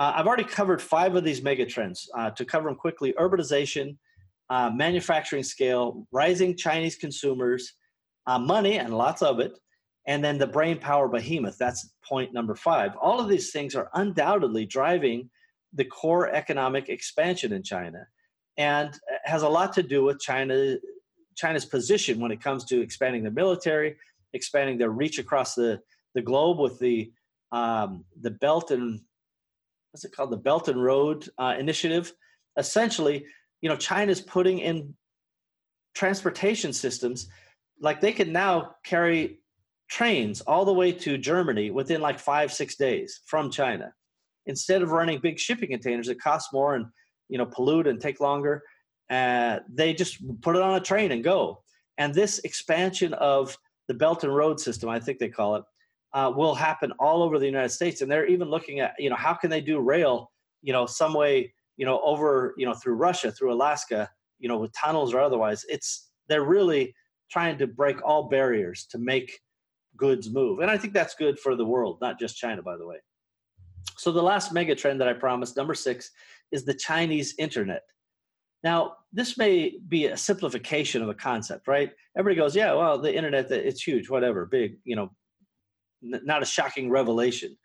Uh, 0.00 0.14
I've 0.16 0.26
already 0.26 0.44
covered 0.44 0.80
five 0.80 1.14
of 1.14 1.24
these 1.24 1.42
megatrends. 1.42 2.08
Uh, 2.16 2.30
to 2.30 2.44
cover 2.46 2.70
them 2.70 2.74
quickly 2.74 3.12
urbanization, 3.20 3.98
uh, 4.48 4.70
manufacturing 4.70 5.42
scale, 5.42 6.06
rising 6.10 6.56
Chinese 6.56 6.96
consumers, 6.96 7.74
uh, 8.26 8.38
money, 8.38 8.78
and 8.78 8.96
lots 8.96 9.20
of 9.20 9.40
it, 9.40 9.58
and 10.06 10.24
then 10.24 10.38
the 10.38 10.46
brain 10.46 10.78
power 10.78 11.06
behemoth. 11.06 11.58
That's 11.58 11.92
point 12.02 12.32
number 12.32 12.54
five. 12.54 12.96
All 12.96 13.20
of 13.20 13.28
these 13.28 13.52
things 13.52 13.74
are 13.74 13.90
undoubtedly 13.92 14.64
driving 14.64 15.28
the 15.74 15.84
core 15.84 16.30
economic 16.30 16.88
expansion 16.88 17.52
in 17.52 17.62
China 17.62 18.06
and 18.56 18.98
has 19.24 19.42
a 19.42 19.48
lot 19.48 19.74
to 19.74 19.82
do 19.82 20.02
with 20.02 20.18
China, 20.18 20.76
China's 21.36 21.66
position 21.66 22.20
when 22.20 22.32
it 22.32 22.42
comes 22.42 22.64
to 22.64 22.80
expanding 22.80 23.22
the 23.22 23.30
military, 23.30 23.96
expanding 24.32 24.78
their 24.78 24.90
reach 24.90 25.18
across 25.18 25.54
the, 25.54 25.78
the 26.14 26.22
globe 26.22 26.58
with 26.58 26.78
the, 26.78 27.12
um, 27.52 28.02
the 28.22 28.30
Belt 28.30 28.70
and 28.70 29.00
what's 29.92 30.04
it 30.04 30.12
called 30.12 30.30
the 30.30 30.36
Belt 30.36 30.68
and 30.68 30.82
Road 30.82 31.28
uh, 31.38 31.54
Initiative. 31.58 32.12
Essentially, 32.56 33.24
you 33.60 33.68
know, 33.68 33.76
China's 33.76 34.20
putting 34.20 34.58
in 34.58 34.94
transportation 35.94 36.72
systems 36.72 37.28
like 37.80 38.00
they 38.00 38.12
can 38.12 38.32
now 38.32 38.76
carry 38.84 39.40
trains 39.88 40.40
all 40.42 40.64
the 40.64 40.72
way 40.72 40.92
to 40.92 41.18
Germany 41.18 41.70
within 41.70 42.00
like 42.00 42.18
five 42.18 42.52
six 42.52 42.76
days 42.76 43.20
from 43.26 43.50
China. 43.50 43.92
Instead 44.46 44.82
of 44.82 44.90
running 44.90 45.18
big 45.20 45.38
shipping 45.38 45.70
containers 45.70 46.06
that 46.06 46.20
cost 46.20 46.52
more 46.52 46.74
and 46.74 46.86
you 47.28 47.38
know 47.38 47.46
pollute 47.46 47.86
and 47.86 48.00
take 48.00 48.20
longer, 48.20 48.62
uh, 49.10 49.58
they 49.68 49.92
just 49.92 50.18
put 50.40 50.56
it 50.56 50.62
on 50.62 50.74
a 50.74 50.80
train 50.80 51.12
and 51.12 51.24
go. 51.24 51.62
And 51.98 52.14
this 52.14 52.38
expansion 52.40 53.12
of 53.14 53.56
the 53.88 53.94
Belt 53.94 54.24
and 54.24 54.34
Road 54.34 54.60
system, 54.60 54.88
I 54.88 55.00
think 55.00 55.18
they 55.18 55.28
call 55.28 55.56
it, 55.56 55.64
uh, 56.12 56.32
will 56.34 56.54
happen 56.54 56.92
all 56.98 57.22
over 57.22 57.38
the 57.38 57.46
United 57.46 57.70
States, 57.70 58.00
and 58.00 58.10
they're 58.10 58.26
even 58.26 58.48
looking 58.48 58.80
at 58.80 58.94
you 58.98 59.10
know 59.10 59.16
how 59.16 59.34
can 59.34 59.50
they 59.50 59.60
do 59.60 59.80
rail 59.80 60.30
you 60.62 60.72
know 60.72 60.86
some 60.86 61.14
way 61.14 61.52
you 61.76 61.86
know 61.86 62.00
over 62.02 62.54
you 62.56 62.66
know 62.66 62.74
through 62.74 62.94
Russia 62.94 63.30
through 63.30 63.52
Alaska 63.52 64.10
you 64.38 64.48
know 64.48 64.58
with 64.58 64.72
tunnels 64.72 65.14
or 65.14 65.20
otherwise. 65.20 65.64
It's 65.68 66.10
they're 66.28 66.44
really 66.44 66.94
trying 67.30 67.58
to 67.58 67.66
break 67.66 68.02
all 68.04 68.28
barriers 68.28 68.86
to 68.90 68.98
make 68.98 69.40
goods 69.96 70.30
move, 70.30 70.60
and 70.60 70.70
I 70.70 70.78
think 70.78 70.94
that's 70.94 71.14
good 71.14 71.38
for 71.38 71.54
the 71.54 71.64
world, 71.64 71.98
not 72.00 72.18
just 72.18 72.36
China, 72.36 72.62
by 72.62 72.76
the 72.76 72.86
way. 72.86 72.96
So 73.96 74.12
the 74.12 74.22
last 74.22 74.52
mega 74.52 74.74
trend 74.74 75.00
that 75.00 75.08
I 75.08 75.12
promised, 75.12 75.56
number 75.56 75.74
six, 75.74 76.10
is 76.52 76.64
the 76.64 76.74
Chinese 76.74 77.34
internet. 77.38 77.82
Now, 78.62 78.96
this 79.12 79.38
may 79.38 79.78
be 79.88 80.06
a 80.06 80.16
simplification 80.16 81.02
of 81.02 81.08
a 81.08 81.14
concept, 81.14 81.66
right? 81.66 81.92
Everybody 82.16 82.40
goes, 82.40 82.54
yeah, 82.54 82.74
well, 82.74 82.98
the 82.98 83.14
internet, 83.14 83.50
it's 83.50 83.82
huge, 83.82 84.10
whatever, 84.10 84.44
big, 84.44 84.76
you 84.84 84.96
know, 84.96 85.10
not 86.02 86.42
a 86.42 86.46
shocking 86.46 86.90
revelation. 86.90 87.56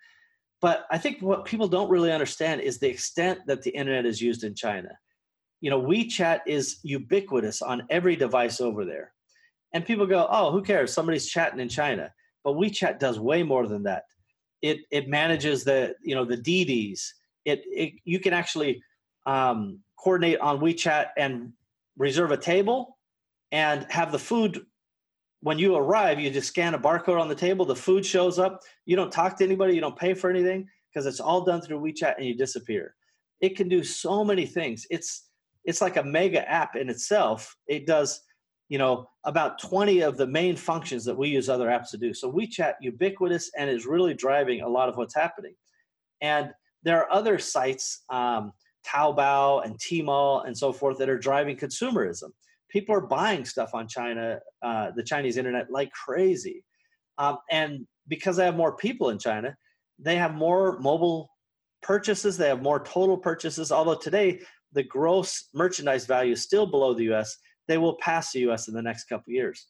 But 0.62 0.86
I 0.90 0.98
think 0.98 1.22
what 1.22 1.46
people 1.46 1.68
don't 1.68 1.90
really 1.90 2.12
understand 2.12 2.62
is 2.62 2.80
the 2.80 2.90
extent 2.90 3.40
that 3.48 3.62
the 3.62 3.72
internet 3.72 4.06
is 4.06 4.22
used 4.22 4.44
in 4.44 4.56
China. 4.56 4.90
You 5.62 5.70
know, 5.70 5.82
WeChat 5.82 6.42
is 6.48 6.80
ubiquitous 6.84 7.62
on 7.62 7.84
every 7.90 8.16
device 8.16 8.62
over 8.62 8.86
there. 8.86 9.14
And 9.74 9.86
people 9.86 10.06
go, 10.06 10.28
oh, 10.30 10.52
who 10.52 10.62
cares? 10.62 10.94
Somebody's 10.94 11.28
chatting 11.28 11.60
in 11.60 11.70
China. 11.70 12.12
But 12.44 12.56
WeChat 12.56 13.00
does 13.00 13.20
way 13.20 13.44
more 13.44 13.68
than 13.68 13.84
that. 13.84 14.04
It, 14.62 14.80
it 14.92 15.08
manages 15.08 15.64
the, 15.64 15.96
you 16.02 16.16
know, 16.16 16.26
the 16.26 16.38
DDs. 16.38 17.10
It, 17.44 17.64
it, 17.66 17.94
you 18.06 18.20
can 18.20 18.34
actually 18.34 18.82
um, 19.26 19.80
coordinate 20.00 20.40
on 20.40 20.60
WeChat 20.60 21.08
and 21.18 21.52
reserve 21.98 22.32
a 22.32 22.38
table 22.38 22.98
and 23.52 23.86
have 23.90 24.12
the 24.12 24.20
food 24.20 24.66
when 25.42 25.60
you 25.60 25.76
arrive, 25.76 26.20
you 26.20 26.30
just 26.30 26.48
scan 26.48 26.74
a 26.74 26.80
barcode 26.80 27.20
on 27.20 27.28
the 27.28 27.36
table, 27.36 27.66
the 27.66 27.76
food 27.76 28.06
shows 28.06 28.40
up. 28.40 28.64
You 28.86 28.96
don't 28.96 29.12
talk 29.12 29.38
to 29.38 29.44
anybody, 29.44 29.76
you 29.76 29.82
don't 29.82 29.98
pay 29.98 30.14
for 30.14 30.30
anything 30.30 30.68
because 30.92 31.06
it's 31.06 31.20
all 31.20 31.42
done 31.42 31.62
through 31.62 31.82
WeChat 31.82 32.18
and 32.18 32.26
you 32.26 32.36
disappear. 32.36 32.96
It 33.42 33.56
can 33.56 33.68
do 33.68 33.84
so 33.84 34.24
many 34.24 34.46
things. 34.46 34.88
It's 34.90 35.30
it's 35.66 35.82
like 35.82 35.98
a 35.98 36.04
mega 36.04 36.48
app 36.50 36.76
in 36.76 36.90
itself. 36.90 37.56
It 37.68 37.88
does, 37.88 38.22
you 38.70 38.78
know, 38.78 39.10
about 39.24 39.60
20 39.60 40.02
of 40.02 40.16
the 40.16 40.28
main 40.28 40.56
functions 40.56 41.04
that 41.06 41.18
we 41.18 41.30
use 41.30 41.50
other 41.50 41.68
apps 41.68 41.90
to 41.92 41.98
do. 41.98 42.14
So 42.14 42.32
WeChat 42.32 42.76
ubiquitous 42.82 43.52
and 43.58 43.70
is 43.70 43.86
really 43.86 44.14
driving 44.14 44.62
a 44.62 44.70
lot 44.70 44.90
of 44.90 44.96
what's 44.96 45.16
happening. 45.16 45.56
And 46.22 46.52
there 46.84 47.00
are 47.00 47.12
other 47.12 47.40
sites, 47.40 48.04
um, 48.10 48.54
Taobao 48.86 49.66
and 49.66 49.76
Tmall 49.80 50.46
and 50.46 50.56
so 50.56 50.72
forth, 50.72 51.00
that 51.00 51.10
are 51.10 51.18
driving 51.18 51.58
consumerism 51.58 52.30
people 52.76 52.94
are 52.94 53.00
buying 53.00 53.46
stuff 53.46 53.70
on 53.74 53.88
China, 53.88 54.38
uh, 54.62 54.92
the 54.98 55.02
Chinese 55.02 55.38
internet, 55.38 55.72
like 55.72 55.90
crazy. 55.94 56.62
Um, 57.18 57.38
and 57.50 57.88
because 58.10 58.36
they 58.36 58.44
have 58.44 58.58
more 58.58 58.76
people 58.76 59.12
in 59.12 59.18
China, 59.18 59.56
they 59.98 60.18
have 60.18 60.36
more 60.36 60.78
mobile 60.80 61.30
purchases. 61.82 62.36
They 62.36 62.50
have 62.50 62.62
more 62.62 62.84
total 62.84 63.18
purchases. 63.18 63.72
Although 63.72 63.96
today 63.96 64.42
the 64.74 64.84
gross 64.84 65.48
merchandise 65.54 66.06
value 66.06 66.34
is 66.34 66.44
still 66.44 66.66
below 66.66 66.94
the 66.94 67.14
US, 67.14 67.38
they 67.70 67.78
will 67.78 67.96
pass 68.02 68.34
the 68.34 68.42
US 68.50 68.68
in 68.68 68.74
the 68.74 68.82
next 68.82 69.06
couple 69.06 69.32
years. 69.32 69.68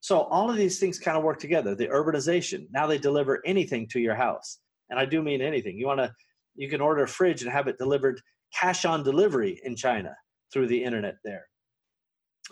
So 0.00 0.22
all 0.22 0.50
of 0.50 0.56
these 0.56 0.80
things 0.80 0.98
kind 0.98 1.16
of 1.16 1.22
work 1.22 1.38
together. 1.38 1.76
The 1.76 1.86
urbanization, 1.86 2.66
now 2.72 2.88
they 2.88 2.98
deliver 2.98 3.40
anything 3.46 3.86
to 3.90 4.00
your 4.00 4.16
house. 4.16 4.58
And 4.90 4.98
I 4.98 5.04
do 5.04 5.22
mean 5.22 5.42
anything. 5.42 5.78
You 5.78 5.86
want 5.86 6.00
to 6.00 6.12
you 6.56 6.68
can 6.68 6.80
order 6.80 7.04
a 7.04 7.08
fridge 7.08 7.42
and 7.42 7.52
have 7.52 7.68
it 7.68 7.78
delivered 7.78 8.20
cash 8.52 8.84
on 8.84 9.04
delivery 9.04 9.60
in 9.62 9.76
China 9.76 10.16
through 10.52 10.66
the 10.66 10.82
internet 10.82 11.18
there. 11.22 11.46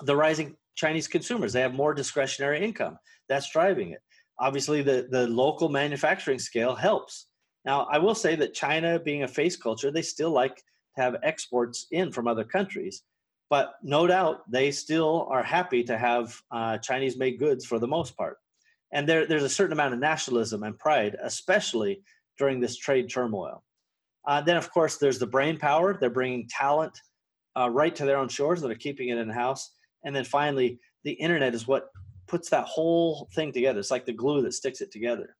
The 0.02 0.16
rising 0.16 0.56
Chinese 0.74 1.08
consumers, 1.08 1.52
they 1.52 1.60
have 1.60 1.74
more 1.74 1.94
discretionary 1.94 2.62
income. 2.62 2.98
That's 3.28 3.50
driving 3.50 3.90
it. 3.90 4.00
Obviously 4.38 4.82
the 4.82 5.08
the 5.10 5.26
local 5.26 5.68
manufacturing 5.68 6.38
scale 6.38 6.74
helps. 6.74 7.28
Now, 7.64 7.88
I 7.90 7.98
will 7.98 8.14
say 8.14 8.36
that 8.36 8.54
China 8.54 9.00
being 9.00 9.24
a 9.24 9.28
face 9.28 9.56
culture, 9.56 9.90
they 9.90 10.02
still 10.02 10.30
like 10.30 10.56
to 10.56 11.02
have 11.02 11.16
exports 11.22 11.86
in 11.90 12.12
from 12.12 12.28
other 12.28 12.44
countries 12.44 13.02
but 13.48 13.74
no 13.82 14.06
doubt 14.06 14.50
they 14.50 14.70
still 14.70 15.26
are 15.30 15.42
happy 15.42 15.84
to 15.84 15.96
have 15.96 16.40
uh, 16.50 16.78
Chinese 16.78 17.16
made 17.16 17.38
goods 17.38 17.64
for 17.64 17.78
the 17.78 17.86
most 17.86 18.16
part. 18.16 18.38
And 18.92 19.08
there, 19.08 19.26
there's 19.26 19.42
a 19.42 19.48
certain 19.48 19.72
amount 19.72 19.94
of 19.94 20.00
nationalism 20.00 20.62
and 20.62 20.78
pride, 20.78 21.16
especially 21.22 22.02
during 22.38 22.60
this 22.60 22.76
trade 22.76 23.08
turmoil. 23.08 23.62
Uh, 24.26 24.40
then, 24.40 24.56
of 24.56 24.70
course, 24.72 24.96
there's 24.96 25.18
the 25.18 25.26
brain 25.26 25.58
power. 25.58 25.96
They're 25.98 26.10
bringing 26.10 26.48
talent 26.48 26.98
uh, 27.56 27.70
right 27.70 27.94
to 27.94 28.04
their 28.04 28.18
own 28.18 28.28
shores 28.28 28.60
that 28.62 28.70
are 28.70 28.76
keeping 28.76 29.10
it 29.10 29.18
in 29.18 29.28
house. 29.28 29.75
And 30.06 30.16
then 30.16 30.24
finally, 30.24 30.80
the 31.04 31.12
internet 31.12 31.54
is 31.54 31.68
what 31.68 31.90
puts 32.26 32.48
that 32.48 32.64
whole 32.64 33.28
thing 33.34 33.52
together. 33.52 33.78
It's 33.78 33.90
like 33.90 34.06
the 34.06 34.12
glue 34.14 34.40
that 34.42 34.54
sticks 34.54 34.80
it 34.80 34.90
together. 34.90 35.36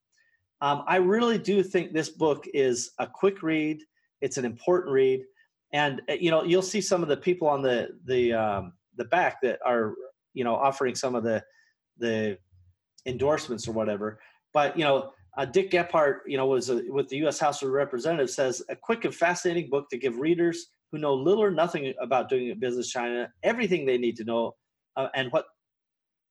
Um, 0.61 0.85
I 0.87 0.97
really 0.97 1.39
do 1.39 1.63
think 1.63 1.93
this 1.93 2.11
book 2.11 2.45
is 2.53 2.91
a 2.99 3.07
quick 3.07 3.43
read. 3.43 3.83
It's 4.21 4.37
an 4.37 4.45
important 4.45 4.93
read 4.93 5.23
and 5.73 6.03
uh, 6.09 6.15
you 6.15 6.31
know 6.31 6.43
you'll 6.43 6.63
see 6.63 6.81
some 6.81 7.03
of 7.03 7.09
the 7.09 7.17
people 7.17 7.49
on 7.49 7.63
the 7.63 7.89
the 8.05 8.33
um, 8.33 8.73
the 8.97 9.05
back 9.05 9.41
that 9.43 9.59
are 9.65 9.95
you 10.35 10.45
know 10.45 10.55
offering 10.55 10.95
some 10.95 11.15
of 11.15 11.23
the 11.23 11.43
the 11.99 12.39
endorsements 13.07 13.69
or 13.69 13.73
whatever 13.73 14.19
but 14.53 14.77
you 14.77 14.85
know 14.85 15.13
uh, 15.37 15.45
dick 15.45 15.71
gephardt 15.71 16.21
you 16.27 16.37
know 16.37 16.47
was 16.47 16.71
a, 16.71 16.83
with 16.89 17.09
the 17.09 17.17
u.s 17.19 17.39
house 17.39 17.63
of 17.63 17.71
representatives 17.71 18.35
says 18.35 18.63
a 18.69 18.77
quick 18.77 19.05
and 19.05 19.15
fascinating 19.15 19.69
book 19.71 19.89
to 19.91 19.99
give 19.99 20.19
readers 20.19 20.69
who 20.93 20.99
know 20.99 21.15
little 21.15 21.43
or 21.43 21.51
nothing 21.51 21.93
about 22.01 22.29
doing 22.29 22.55
business 22.59 22.89
china 22.89 23.29
everything 23.43 23.85
they 23.85 23.99
need 23.99 24.17
to 24.17 24.25
know 24.25 24.53
uh, 24.97 25.09
and 25.15 25.31
what 25.33 25.47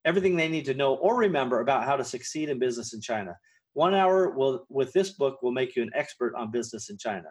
everything 0.05 0.35
they 0.35 0.47
need 0.47 0.65
to 0.65 0.73
know 0.73 0.95
or 0.95 1.15
remember 1.17 1.61
about 1.61 1.83
how 1.83 1.95
to 1.95 2.03
succeed 2.03 2.49
in 2.49 2.59
business 2.59 2.93
in 2.93 3.01
china 3.01 3.35
one 3.73 3.93
hour 3.93 4.29
will 4.31 4.65
with 4.69 4.91
this 4.93 5.11
book 5.11 5.41
will 5.41 5.51
make 5.51 5.75
you 5.75 5.83
an 5.83 5.91
expert 5.93 6.33
on 6.35 6.51
business 6.51 6.89
in 6.89 6.97
china 6.97 7.27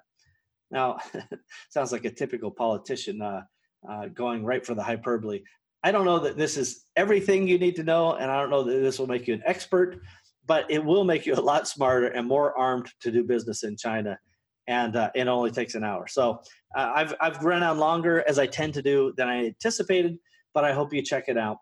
now, 0.75 0.99
sounds 1.71 1.93
like 1.93 2.05
a 2.05 2.11
typical 2.11 2.51
politician 2.51 3.23
uh, 3.23 3.43
uh, 3.89 4.09
going 4.09 4.45
right 4.45 4.65
for 4.65 4.75
the 4.75 4.83
hyperbole. 4.83 5.43
I 5.83 5.93
don't 5.93 6.05
know 6.05 6.19
that 6.19 6.37
this 6.37 6.57
is 6.57 6.85
everything 6.97 7.47
you 7.47 7.59
need 7.59 7.77
to 7.77 7.85
know, 7.85 8.15
and 8.15 8.31
I 8.31 8.41
don't 8.41 8.51
know 8.51 8.65
that 8.65 8.81
this 8.81 8.99
will 8.99 9.07
make 9.07 9.29
you 9.29 9.35
an 9.35 9.43
expert, 9.47 10.01
but 10.47 10.71
it 10.71 10.85
will 10.85 11.05
make 11.05 11.27
you 11.27 11.35
a 11.35 11.41
lot 11.41 11.69
smarter 11.69 12.09
and 12.09 12.27
more 12.27 12.59
armed 12.59 12.91
to 13.01 13.11
do 13.11 13.23
business 13.23 13.63
in 13.63 13.77
China. 13.77 14.19
And 14.67 14.97
uh, 14.97 15.11
it 15.15 15.29
only 15.29 15.51
takes 15.51 15.75
an 15.75 15.85
hour. 15.85 16.07
So 16.07 16.41
uh, 16.75 16.93
I've, 16.95 17.15
I've 17.21 17.43
run 17.45 17.63
on 17.63 17.79
longer 17.79 18.25
as 18.27 18.39
I 18.39 18.47
tend 18.47 18.75
to 18.75 18.83
do 18.83 19.13
than 19.17 19.29
I 19.29 19.47
anticipated, 19.47 20.17
but 20.55 20.65
I 20.65 20.73
hope 20.73 20.93
you 20.93 21.03
check 21.03 21.25
it 21.29 21.37
out. 21.37 21.59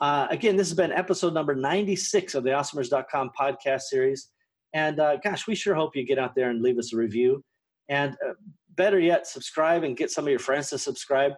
Uh, 0.00 0.26
again, 0.30 0.56
this 0.56 0.68
has 0.68 0.76
been 0.76 0.92
episode 0.92 1.34
number 1.34 1.54
96 1.54 2.34
of 2.34 2.44
the 2.44 2.50
awesomers.com 2.50 3.30
podcast 3.38 3.82
series. 3.82 4.28
And 4.72 5.00
uh, 5.00 5.16
gosh, 5.16 5.46
we 5.46 5.54
sure 5.54 5.74
hope 5.74 5.96
you 5.96 6.06
get 6.06 6.18
out 6.18 6.34
there 6.34 6.50
and 6.50 6.62
leave 6.62 6.78
us 6.78 6.92
a 6.92 6.96
review. 6.96 7.44
And 7.88 8.14
uh, 8.26 8.32
better 8.76 8.98
yet, 8.98 9.26
subscribe 9.26 9.84
and 9.84 9.96
get 9.96 10.10
some 10.10 10.24
of 10.24 10.30
your 10.30 10.38
friends 10.38 10.70
to 10.70 10.78
subscribe. 10.78 11.32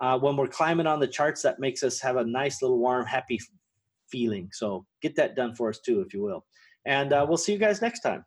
Uh, 0.00 0.18
when 0.18 0.36
we're 0.36 0.48
climbing 0.48 0.86
on 0.86 0.98
the 0.98 1.06
charts, 1.06 1.42
that 1.42 1.60
makes 1.60 1.82
us 1.82 2.00
have 2.00 2.16
a 2.16 2.24
nice 2.24 2.62
little 2.62 2.78
warm, 2.78 3.04
happy 3.04 3.38
feeling. 4.10 4.48
So 4.52 4.86
get 5.02 5.14
that 5.16 5.36
done 5.36 5.54
for 5.54 5.68
us 5.68 5.78
too, 5.78 6.00
if 6.00 6.14
you 6.14 6.22
will. 6.22 6.44
And 6.86 7.10
we'll 7.10 7.36
see 7.36 7.52
you 7.52 7.58
guys 7.58 7.82
next 7.82 8.00
time. 8.00 8.24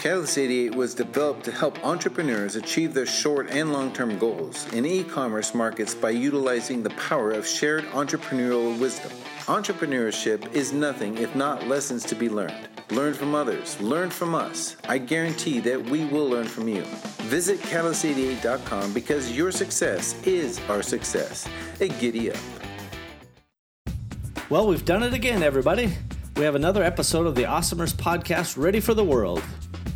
Catalyst 0.00 0.38
88 0.38 0.74
was 0.76 0.94
developed 0.94 1.44
to 1.44 1.50
help 1.50 1.84
entrepreneurs 1.84 2.54
achieve 2.54 2.94
their 2.94 3.04
short 3.04 3.50
and 3.50 3.72
long 3.72 3.92
term 3.92 4.16
goals 4.16 4.72
in 4.72 4.86
e 4.86 5.02
commerce 5.02 5.54
markets 5.54 5.92
by 5.92 6.10
utilizing 6.10 6.84
the 6.84 6.90
power 6.90 7.32
of 7.32 7.44
shared 7.44 7.84
entrepreneurial 7.86 8.78
wisdom. 8.78 9.10
Entrepreneurship 9.46 10.52
is 10.52 10.72
nothing 10.72 11.18
if 11.18 11.34
not 11.34 11.66
lessons 11.66 12.04
to 12.04 12.14
be 12.14 12.28
learned. 12.28 12.68
Learn 12.90 13.12
from 13.12 13.34
others, 13.34 13.78
learn 13.80 14.08
from 14.08 14.36
us. 14.36 14.76
I 14.88 14.98
guarantee 14.98 15.58
that 15.60 15.90
we 15.90 16.04
will 16.04 16.28
learn 16.28 16.46
from 16.46 16.68
you. 16.68 16.84
Visit 17.26 17.58
catalyst88.com 17.60 18.92
because 18.92 19.36
your 19.36 19.50
success 19.50 20.14
is 20.22 20.60
our 20.68 20.82
success. 20.82 21.48
A 21.80 21.88
giddy 21.88 22.30
up. 22.30 22.38
Well, 24.48 24.66
we've 24.66 24.84
done 24.84 25.02
it 25.02 25.12
again, 25.12 25.42
everybody. 25.42 25.92
We 26.38 26.44
have 26.44 26.54
another 26.54 26.84
episode 26.84 27.26
of 27.26 27.34
the 27.34 27.42
Awesomers 27.42 27.92
podcast 27.92 28.56
ready 28.56 28.78
for 28.78 28.94
the 28.94 29.02
world. 29.02 29.42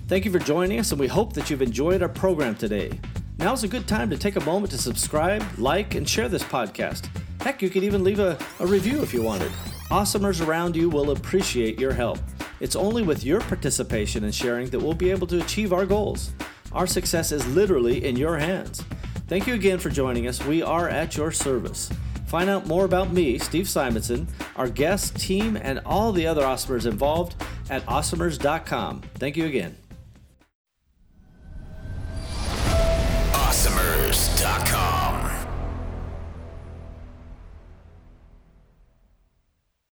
Thank 0.09 0.25
you 0.25 0.33
for 0.33 0.41
joining 0.41 0.81
us, 0.81 0.91
and 0.91 0.99
we 0.99 1.07
hope 1.07 1.35
that 1.35 1.49
you've 1.49 1.63
enjoyed 1.63 2.03
our 2.03 2.09
program 2.09 2.57
today. 2.57 2.99
Now's 3.39 3.63
a 3.63 3.69
good 3.69 3.87
time 3.87 4.11
to 4.11 4.19
take 4.19 4.35
a 4.35 4.41
moment 4.41 4.73
to 4.73 4.79
subscribe, 4.79 5.45
like, 5.57 5.95
and 5.95 6.07
share 6.07 6.29
this 6.29 6.43
podcast. 6.43 7.07
Heck, 7.43 7.63
you 7.63 7.71
could 7.71 7.85
even 7.85 8.03
leave 8.03 8.19
a, 8.19 8.37
a 8.59 8.67
review 8.67 9.03
if 9.03 9.15
you 9.15 9.23
wanted. 9.23 9.53
Awesomers 9.93 10.45
around 10.45 10.75
you 10.75 10.91
will 10.91 11.13
appreciate 11.13 11.79
your 11.79 11.93
help. 11.93 12.19
It's 12.59 12.75
only 12.75 13.05
with 13.05 13.23
your 13.23 13.41
participation 13.43 14.25
and 14.25 14.35
sharing 14.35 14.69
that 14.71 14.81
we'll 14.81 14.95
be 14.95 15.13
able 15.13 15.29
to 15.29 15.41
achieve 15.41 15.73
our 15.73 15.87
goals. 15.87 16.33
Our 16.73 16.89
success 16.89 17.31
is 17.31 17.47
literally 17.55 18.05
in 18.05 18.17
your 18.17 18.37
hands. 18.37 18.83
Thank 19.29 19.47
you 19.47 19.55
again 19.55 19.79
for 19.79 19.91
joining 19.91 20.27
us. 20.27 20.45
We 20.45 20.61
are 20.61 20.89
at 20.89 21.17
your 21.17 21.31
service. 21.31 21.89
Find 22.33 22.49
out 22.49 22.67
more 22.67 22.87
about 22.87 23.13
me, 23.13 23.39
Steve 23.39 23.69
Simonson, 23.69 24.27
our 24.57 24.67
guest, 24.67 25.17
team, 25.17 25.55
and 25.55 25.81
all 25.85 26.13
the 26.13 26.27
other 26.27 26.41
awesomers 26.41 26.87
involved 26.87 27.37
at 27.69 27.85
awesomers.com. 27.85 29.03
Thank 29.17 29.37
you 29.37 29.45
again. 29.45 29.77